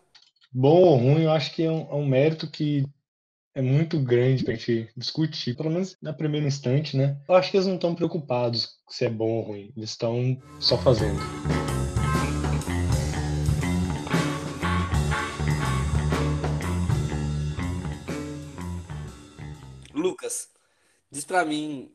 Bom 0.51 0.81
ou 0.81 0.95
ruim, 0.95 1.23
eu 1.23 1.31
acho 1.31 1.53
que 1.53 1.63
é 1.63 1.71
um, 1.71 1.87
é 1.91 1.93
um 1.93 2.07
mérito 2.07 2.49
que 2.49 2.83
é 3.53 3.61
muito 3.61 3.99
grande 3.99 4.43
pra 4.43 4.55
gente 4.55 4.89
discutir, 4.97 5.55
pelo 5.55 5.69
menos 5.69 5.95
na 6.01 6.13
primeira 6.13 6.47
instante, 6.47 6.97
né? 6.97 7.17
Eu 7.27 7.35
acho 7.35 7.51
que 7.51 7.57
eles 7.57 7.67
não 7.67 7.75
estão 7.75 7.93
preocupados 7.93 8.69
se 8.89 9.05
é 9.05 9.09
bom 9.09 9.37
ou 9.37 9.41
ruim, 9.43 9.71
eles 9.77 9.91
estão 9.91 10.41
só 10.59 10.77
fazendo. 10.77 11.19
Lucas, 20.27 20.49
diz 21.09 21.23
pra 21.23 21.45
mim, 21.45 21.89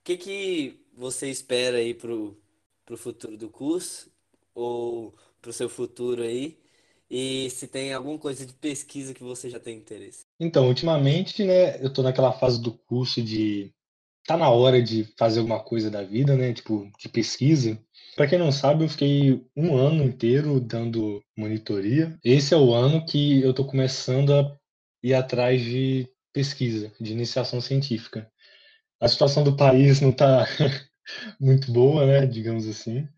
o 0.00 0.04
que 0.04 0.16
que 0.16 0.80
você 0.94 1.30
espera 1.30 1.78
aí 1.78 1.94
pro, 1.94 2.38
pro 2.84 2.96
futuro 2.96 3.36
do 3.36 3.48
curso? 3.48 4.10
Ou 4.54 5.14
pro 5.40 5.52
seu 5.52 5.68
futuro 5.68 6.22
aí? 6.22 6.58
E 7.10 7.48
se 7.50 7.66
tem 7.66 7.92
alguma 7.92 8.18
coisa 8.18 8.44
de 8.46 8.52
pesquisa 8.52 9.14
que 9.14 9.22
você 9.22 9.48
já 9.48 9.58
tem 9.58 9.76
interesse? 9.76 10.24
Então, 10.38 10.68
ultimamente, 10.68 11.44
né, 11.44 11.82
eu 11.82 11.92
tô 11.92 12.02
naquela 12.02 12.32
fase 12.32 12.60
do 12.60 12.72
curso 12.72 13.22
de 13.22 13.72
tá 14.24 14.36
na 14.36 14.48
hora 14.50 14.80
de 14.80 15.04
fazer 15.18 15.40
alguma 15.40 15.62
coisa 15.62 15.90
da 15.90 16.02
vida, 16.02 16.36
né, 16.36 16.52
tipo, 16.52 16.90
de 16.98 17.08
pesquisa. 17.08 17.78
Para 18.14 18.28
quem 18.28 18.38
não 18.38 18.52
sabe, 18.52 18.84
eu 18.84 18.88
fiquei 18.88 19.44
um 19.56 19.76
ano 19.76 20.04
inteiro 20.04 20.60
dando 20.60 21.22
monitoria. 21.36 22.16
Esse 22.22 22.54
é 22.54 22.56
o 22.56 22.72
ano 22.72 23.04
que 23.04 23.42
eu 23.42 23.52
tô 23.52 23.64
começando 23.64 24.32
a 24.32 24.56
ir 25.02 25.14
atrás 25.14 25.60
de 25.60 26.08
pesquisa, 26.32 26.92
de 27.00 27.12
iniciação 27.12 27.60
científica. 27.60 28.30
A 29.00 29.08
situação 29.08 29.42
do 29.44 29.56
país 29.56 30.00
não 30.00 30.10
está 30.10 30.46
muito 31.40 31.72
boa, 31.72 32.06
né, 32.06 32.26
digamos 32.26 32.66
assim. 32.68 33.08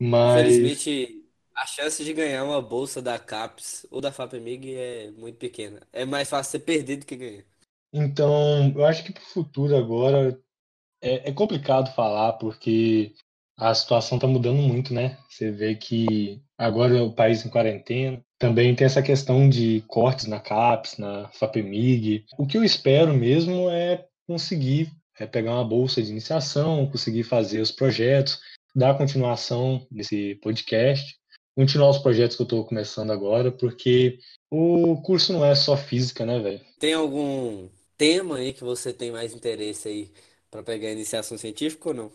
Mas 0.00 0.46
Infelizmente, 0.46 1.24
a 1.54 1.66
chance 1.66 2.02
de 2.04 2.12
ganhar 2.12 2.44
uma 2.44 2.62
bolsa 2.62 3.02
da 3.02 3.18
CAPES 3.18 3.86
ou 3.90 4.00
da 4.00 4.12
FAPEMIG 4.12 4.74
é 4.74 5.10
muito 5.10 5.36
pequena. 5.36 5.86
É 5.92 6.04
mais 6.04 6.28
fácil 6.28 6.52
você 6.52 6.58
perder 6.58 6.96
do 6.96 7.06
que 7.06 7.16
ganhar. 7.16 7.44
então, 7.92 8.72
eu 8.74 8.84
acho 8.84 9.04
que 9.04 9.12
para 9.12 9.22
o 9.22 9.26
futuro 9.26 9.76
agora 9.76 10.40
é, 11.02 11.30
é 11.30 11.32
complicado 11.32 11.94
falar 11.94 12.34
porque 12.34 13.14
a 13.58 13.74
situação 13.74 14.16
está 14.16 14.26
mudando 14.26 14.56
muito, 14.56 14.94
né? 14.94 15.18
Você 15.28 15.50
vê 15.50 15.74
que 15.74 16.42
agora 16.60 17.02
o 17.02 17.10
país 17.10 17.44
em 17.44 17.48
quarentena, 17.48 18.22
também 18.38 18.74
tem 18.74 18.84
essa 18.84 19.00
questão 19.00 19.48
de 19.48 19.82
cortes 19.88 20.26
na 20.26 20.38
CAPES, 20.38 20.98
na 20.98 21.28
FAPEMIG. 21.30 22.26
O 22.38 22.46
que 22.46 22.58
eu 22.58 22.62
espero 22.62 23.14
mesmo 23.14 23.70
é 23.70 24.04
conseguir 24.26 24.92
é, 25.18 25.26
pegar 25.26 25.54
uma 25.54 25.64
bolsa 25.64 26.02
de 26.02 26.10
iniciação, 26.10 26.86
conseguir 26.90 27.22
fazer 27.22 27.60
os 27.60 27.72
projetos, 27.72 28.38
dar 28.76 28.96
continuação 28.96 29.86
nesse 29.90 30.34
podcast, 30.42 31.16
continuar 31.56 31.88
os 31.88 31.98
projetos 31.98 32.36
que 32.36 32.42
eu 32.42 32.44
estou 32.44 32.64
começando 32.66 33.10
agora, 33.10 33.50
porque 33.50 34.18
o 34.50 35.00
curso 35.00 35.32
não 35.32 35.42
é 35.42 35.54
só 35.54 35.78
física, 35.78 36.26
né, 36.26 36.38
velho? 36.40 36.60
Tem 36.78 36.92
algum 36.92 37.68
tema 37.96 38.36
aí 38.36 38.52
que 38.52 38.62
você 38.62 38.92
tem 38.92 39.10
mais 39.10 39.34
interesse 39.34 39.88
aí 39.88 40.10
para 40.50 40.62
pegar 40.62 40.90
iniciação 40.90 41.38
científica 41.38 41.88
ou 41.88 41.94
não? 41.94 42.12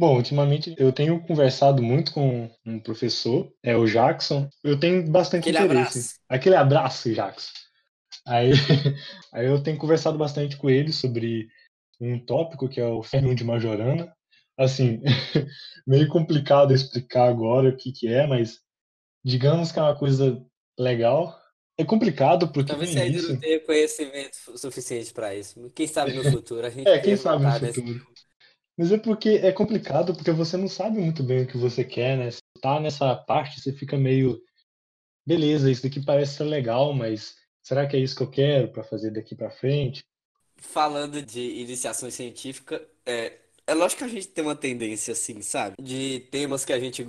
Bom, 0.00 0.16
ultimamente 0.16 0.74
eu 0.78 0.90
tenho 0.94 1.20
conversado 1.20 1.82
muito 1.82 2.14
com 2.14 2.50
um 2.64 2.80
professor, 2.80 3.52
é 3.62 3.76
o 3.76 3.84
Jackson. 3.84 4.48
Eu 4.64 4.80
tenho 4.80 5.06
bastante 5.06 5.50
Aquele 5.50 5.62
interesse. 5.62 5.98
abraço. 5.98 6.20
Aquele 6.26 6.54
abraço, 6.56 7.12
Jackson. 7.12 7.52
Aí, 8.26 8.52
aí 9.30 9.46
eu 9.46 9.62
tenho 9.62 9.76
conversado 9.76 10.16
bastante 10.16 10.56
com 10.56 10.70
ele 10.70 10.90
sobre 10.90 11.48
um 12.00 12.18
tópico 12.18 12.66
que 12.66 12.80
é 12.80 12.86
o 12.86 13.02
Fernando 13.02 13.36
de 13.36 13.44
Majorana. 13.44 14.10
Assim, 14.58 15.02
meio 15.86 16.08
complicado 16.08 16.72
explicar 16.72 17.28
agora 17.28 17.68
o 17.68 17.76
que 17.76 17.92
que 17.92 18.08
é, 18.08 18.26
mas 18.26 18.58
digamos 19.22 19.70
que 19.70 19.78
é 19.78 19.82
uma 19.82 19.98
coisa 19.98 20.42
legal. 20.78 21.38
É 21.76 21.84
complicado 21.84 22.50
porque 22.50 22.70
Talvez 22.72 22.88
você 22.88 23.00
ainda 23.00 23.20
não 23.20 23.38
tenha 23.38 23.60
conhecimento 23.60 24.38
suficiente 24.56 25.12
para 25.12 25.34
isso. 25.34 25.70
Quem 25.74 25.86
sabe 25.86 26.14
no 26.14 26.24
futuro 26.32 26.66
a 26.66 26.70
gente 26.70 26.88
é, 26.88 26.98
quem 27.00 27.18
sabe 27.18 27.44
no 27.44 27.52
futuro. 27.52 28.10
Mas 28.80 28.90
é 28.92 28.96
porque 28.96 29.28
é 29.42 29.52
complicado 29.52 30.14
porque 30.14 30.32
você 30.32 30.56
não 30.56 30.66
sabe 30.66 30.98
muito 31.00 31.22
bem 31.22 31.42
o 31.42 31.46
que 31.46 31.58
você 31.58 31.84
quer, 31.84 32.16
né? 32.16 32.30
Você 32.30 32.40
tá 32.62 32.80
nessa 32.80 33.14
parte, 33.14 33.60
você 33.60 33.74
fica 33.74 33.98
meio, 33.98 34.42
beleza, 35.26 35.70
isso 35.70 35.82
daqui 35.82 36.02
parece 36.02 36.36
ser 36.36 36.44
legal, 36.44 36.94
mas 36.94 37.36
será 37.62 37.86
que 37.86 37.94
é 37.94 38.00
isso 38.00 38.16
que 38.16 38.22
eu 38.22 38.30
quero 38.30 38.72
para 38.72 38.82
fazer 38.82 39.10
daqui 39.10 39.34
para 39.34 39.50
frente? 39.50 40.00
Falando 40.56 41.22
de 41.22 41.40
iniciação 41.40 42.10
científica, 42.10 42.86
é, 43.06 43.38
É 43.66 43.74
lógico 43.74 44.00
que 44.00 44.04
a 44.04 44.08
gente 44.08 44.28
tem 44.28 44.44
uma 44.44 44.56
tendência 44.56 45.12
assim, 45.12 45.42
sabe? 45.42 45.76
De 45.80 46.20
temas 46.30 46.64
que 46.64 46.72
a 46.72 46.80
gente 46.80 47.06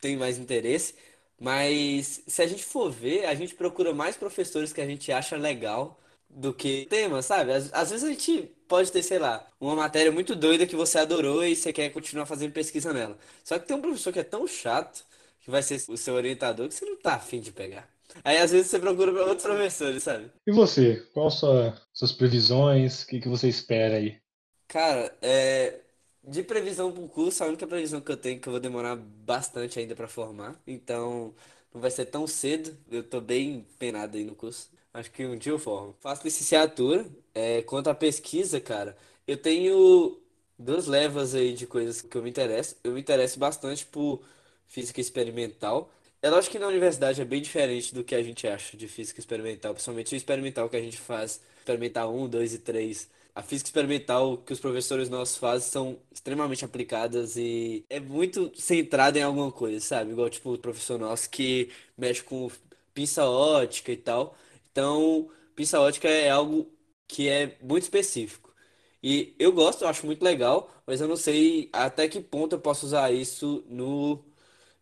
tem 0.00 0.16
mais 0.16 0.38
interesse, 0.38 0.94
mas 1.40 2.22
se 2.26 2.42
a 2.42 2.46
gente 2.46 2.64
for 2.64 2.90
ver, 2.92 3.26
a 3.26 3.34
gente 3.34 3.54
procura 3.54 3.94
mais 3.94 4.16
professores 4.16 4.72
que 4.72 4.80
a 4.80 4.86
gente 4.86 5.12
acha 5.12 5.36
legal 5.36 6.00
do 6.30 6.54
que 6.54 6.86
tema, 6.86 7.22
sabe? 7.22 7.52
Às, 7.52 7.72
às 7.72 7.90
vezes 7.90 8.04
a 8.04 8.10
gente 8.10 8.53
pode 8.68 8.90
ter, 8.92 9.02
sei 9.02 9.18
lá, 9.18 9.46
uma 9.60 9.74
matéria 9.76 10.12
muito 10.12 10.34
doida 10.36 10.66
que 10.66 10.76
você 10.76 10.98
adorou 10.98 11.44
e 11.44 11.54
você 11.56 11.72
quer 11.72 11.90
continuar 11.90 12.26
fazendo 12.26 12.52
pesquisa 12.52 12.92
nela. 12.92 13.16
Só 13.44 13.58
que 13.58 13.66
tem 13.66 13.76
um 13.76 13.80
professor 13.82 14.12
que 14.12 14.18
é 14.20 14.24
tão 14.24 14.46
chato, 14.46 15.04
que 15.40 15.50
vai 15.50 15.62
ser 15.62 15.82
o 15.88 15.96
seu 15.96 16.14
orientador, 16.14 16.68
que 16.68 16.74
você 16.74 16.84
não 16.84 16.96
tá 16.96 17.14
afim 17.14 17.40
de 17.40 17.52
pegar. 17.52 17.88
Aí 18.24 18.38
às 18.38 18.50
vezes 18.52 18.68
você 18.70 18.78
procura 18.78 19.12
para 19.12 19.22
outros 19.24 19.42
professores, 19.46 20.02
sabe? 20.02 20.30
E 20.46 20.52
você? 20.52 21.02
Quais 21.12 21.34
sua, 21.34 21.78
suas 21.92 22.10
previsões? 22.12 23.02
O 23.02 23.06
que, 23.08 23.20
que 23.20 23.28
você 23.28 23.46
espera 23.46 23.96
aí? 23.96 24.18
Cara, 24.66 25.16
é, 25.22 25.80
de 26.22 26.42
previsão 26.42 26.92
para 26.92 27.02
o 27.02 27.08
curso, 27.08 27.44
a 27.44 27.46
única 27.46 27.66
previsão 27.66 28.00
que 28.00 28.10
eu 28.10 28.16
tenho 28.16 28.36
é 28.38 28.40
que 28.40 28.48
eu 28.48 28.52
vou 28.52 28.60
demorar 28.60 28.96
bastante 28.96 29.78
ainda 29.78 29.94
para 29.94 30.08
formar. 30.08 30.60
Então, 30.66 31.34
não 31.72 31.80
vai 31.80 31.90
ser 31.90 32.06
tão 32.06 32.26
cedo. 32.26 32.76
Eu 32.90 33.02
tô 33.08 33.20
bem 33.20 33.62
penado 33.78 34.16
aí 34.16 34.24
no 34.24 34.34
curso. 34.34 34.70
Acho 34.94 35.10
que 35.10 35.26
um 35.26 35.36
dia 35.36 35.52
eu 35.52 35.58
formo. 35.58 35.94
Faço 36.00 36.24
licenciatura. 36.24 37.04
É, 37.34 37.62
quanto 37.62 37.90
à 37.90 37.94
pesquisa, 37.94 38.60
cara, 38.60 38.96
eu 39.26 39.36
tenho 39.36 40.18
duas 40.58 40.86
levas 40.86 41.34
aí 41.34 41.52
de 41.52 41.66
coisas 41.66 42.00
que 42.00 42.16
eu 42.16 42.22
me 42.22 42.30
interesso. 42.30 42.76
Eu 42.84 42.92
me 42.92 43.00
interesso 43.00 43.38
bastante 43.38 43.84
por 43.84 44.22
física 44.68 45.00
experimental. 45.00 45.90
É 46.22 46.30
lógico 46.30 46.52
que 46.52 46.58
na 46.58 46.68
universidade 46.68 47.20
é 47.20 47.24
bem 47.24 47.42
diferente 47.42 47.94
do 47.94 48.04
que 48.04 48.14
a 48.14 48.22
gente 48.22 48.46
acha 48.46 48.76
de 48.76 48.88
física 48.88 49.20
experimental, 49.20 49.74
principalmente 49.74 50.14
o 50.14 50.16
experimental 50.16 50.70
que 50.70 50.76
a 50.76 50.80
gente 50.80 50.96
faz, 50.96 51.40
experimental 51.58 52.14
1, 52.14 52.28
2 52.28 52.54
e 52.54 52.58
3 52.58 53.08
a 53.34 53.42
física 53.42 53.68
experimental 53.68 54.38
que 54.38 54.52
os 54.52 54.60
professores 54.60 55.08
nossos 55.08 55.36
fazem 55.36 55.68
são 55.68 55.98
extremamente 56.12 56.64
aplicadas 56.64 57.36
e 57.36 57.84
é 57.90 57.98
muito 57.98 58.52
centrada 58.54 59.18
em 59.18 59.22
alguma 59.22 59.50
coisa, 59.50 59.80
sabe? 59.80 60.12
Igual, 60.12 60.30
tipo, 60.30 60.54
o 60.54 60.58
professor 60.58 60.98
nosso 60.98 61.28
que 61.28 61.68
mexe 61.98 62.22
com 62.22 62.48
pinça 62.94 63.24
ótica 63.28 63.90
e 63.90 63.96
tal. 63.96 64.36
Então, 64.74 65.30
pinça 65.54 65.78
ótica 65.80 66.08
é 66.08 66.28
algo 66.30 66.68
que 67.06 67.28
é 67.28 67.56
muito 67.62 67.84
específico. 67.84 68.52
E 69.02 69.32
eu 69.38 69.52
gosto, 69.52 69.82
eu 69.84 69.88
acho 69.88 70.04
muito 70.04 70.22
legal, 70.24 70.68
mas 70.84 71.00
eu 71.00 71.06
não 71.06 71.14
sei 71.16 71.70
até 71.72 72.08
que 72.08 72.20
ponto 72.20 72.54
eu 72.56 72.60
posso 72.60 72.86
usar 72.86 73.12
isso 73.12 73.64
no, 73.68 74.24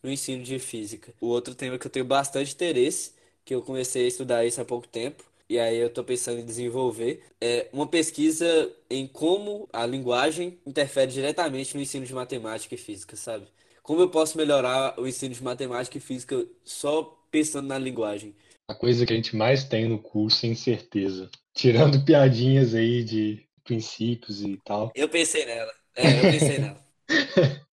no 0.02 0.10
ensino 0.10 0.42
de 0.42 0.58
física. 0.58 1.14
O 1.20 1.26
outro 1.28 1.54
tema 1.54 1.78
que 1.78 1.86
eu 1.86 1.90
tenho 1.90 2.06
bastante 2.06 2.54
interesse, 2.54 3.12
que 3.44 3.54
eu 3.54 3.62
comecei 3.62 4.04
a 4.06 4.08
estudar 4.08 4.46
isso 4.46 4.60
há 4.62 4.64
pouco 4.64 4.88
tempo, 4.88 5.24
e 5.48 5.58
aí 5.58 5.76
eu 5.76 5.88
estou 5.88 6.04
pensando 6.04 6.40
em 6.40 6.46
desenvolver 6.46 7.22
é 7.40 7.68
uma 7.72 7.86
pesquisa 7.86 8.72
em 8.88 9.06
como 9.06 9.68
a 9.72 9.84
linguagem 9.84 10.58
interfere 10.66 11.12
diretamente 11.12 11.74
no 11.76 11.82
ensino 11.82 12.06
de 12.06 12.14
matemática 12.14 12.74
e 12.74 12.78
física, 12.78 13.16
sabe? 13.16 13.46
Como 13.82 14.00
eu 14.00 14.08
posso 14.10 14.38
melhorar 14.38 14.98
o 14.98 15.06
ensino 15.06 15.34
de 15.34 15.42
matemática 15.42 15.98
e 15.98 16.00
física 16.00 16.46
só 16.64 17.02
pensando 17.30 17.66
na 17.68 17.78
linguagem? 17.78 18.34
A 18.68 18.74
coisa 18.74 19.04
que 19.04 19.12
a 19.12 19.16
gente 19.16 19.36
mais 19.36 19.64
tem 19.64 19.88
no 19.88 19.98
curso 19.98 20.38
sem 20.38 20.54
certeza. 20.54 21.30
Tirando 21.54 22.04
piadinhas 22.04 22.74
aí 22.74 23.04
de 23.04 23.46
princípios 23.64 24.42
e 24.42 24.58
tal. 24.64 24.90
Eu 24.94 25.08
pensei 25.08 25.44
nela. 25.44 25.72
É, 25.94 26.18
eu 26.18 26.22
pensei 26.22 26.58
nela. 26.58 26.84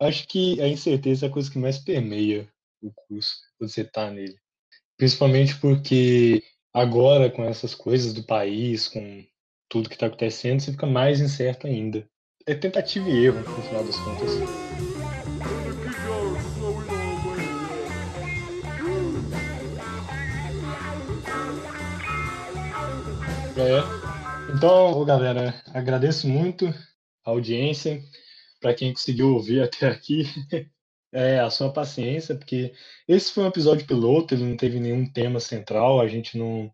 Acho 0.00 0.26
que 0.26 0.60
a 0.60 0.66
incerteza 0.66 1.26
é 1.26 1.28
a 1.28 1.32
coisa 1.32 1.50
que 1.50 1.58
mais 1.58 1.78
permeia 1.78 2.48
o 2.80 2.90
curso, 2.92 3.36
quando 3.58 3.70
você 3.70 3.82
está 3.82 4.10
nele. 4.10 4.36
Principalmente 4.96 5.58
porque 5.60 6.42
Agora, 6.74 7.30
com 7.30 7.44
essas 7.44 7.74
coisas 7.74 8.14
do 8.14 8.22
país, 8.22 8.88
com 8.88 9.22
tudo 9.68 9.90
que 9.90 9.94
está 9.94 10.06
acontecendo, 10.06 10.60
você 10.60 10.72
fica 10.72 10.86
mais 10.86 11.20
incerto 11.20 11.66
ainda. 11.66 12.08
É 12.46 12.54
tentativa 12.54 13.10
e 13.10 13.26
erro, 13.26 13.40
no 13.40 13.62
final 13.62 13.84
das 13.84 13.96
contas. 13.98 14.91
Então, 24.54 25.04
galera, 25.04 25.54
agradeço 25.72 26.28
muito 26.28 26.66
a 27.24 27.30
audiência. 27.30 28.02
Para 28.60 28.74
quem 28.74 28.92
conseguiu 28.92 29.34
ouvir 29.34 29.62
até 29.62 29.88
aqui, 29.88 30.24
é, 31.12 31.40
a 31.40 31.50
sua 31.50 31.72
paciência, 31.72 32.34
porque 32.34 32.72
esse 33.08 33.32
foi 33.32 33.44
um 33.44 33.48
episódio 33.48 33.86
piloto, 33.86 34.34
ele 34.34 34.44
não 34.44 34.56
teve 34.56 34.78
nenhum 34.78 35.10
tema 35.10 35.40
central, 35.40 36.00
a 36.00 36.06
gente 36.06 36.38
não, 36.38 36.70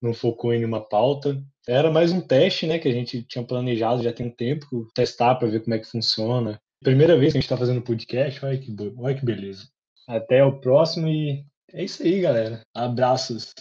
não 0.00 0.12
focou 0.12 0.52
em 0.52 0.58
nenhuma 0.58 0.80
pauta. 0.80 1.42
Era 1.66 1.90
mais 1.90 2.12
um 2.12 2.20
teste, 2.20 2.66
né, 2.66 2.78
que 2.78 2.88
a 2.88 2.92
gente 2.92 3.22
tinha 3.22 3.44
planejado 3.44 4.02
já 4.02 4.12
tem 4.12 4.26
um 4.26 4.30
tempo, 4.30 4.88
testar 4.94 5.36
para 5.36 5.48
ver 5.48 5.62
como 5.62 5.74
é 5.74 5.78
que 5.78 5.86
funciona. 5.86 6.60
Primeira 6.82 7.16
vez 7.16 7.32
que 7.32 7.38
a 7.38 7.40
gente 7.40 7.46
está 7.46 7.56
fazendo 7.56 7.82
podcast, 7.82 8.44
olha 8.44 8.58
que, 8.58 8.74
olha 8.96 9.14
que 9.14 9.24
beleza. 9.24 9.68
Até 10.06 10.44
o 10.44 10.58
próximo 10.60 11.08
e 11.08 11.44
é 11.72 11.84
isso 11.84 12.02
aí, 12.02 12.20
galera. 12.20 12.62
Abraços. 12.74 13.52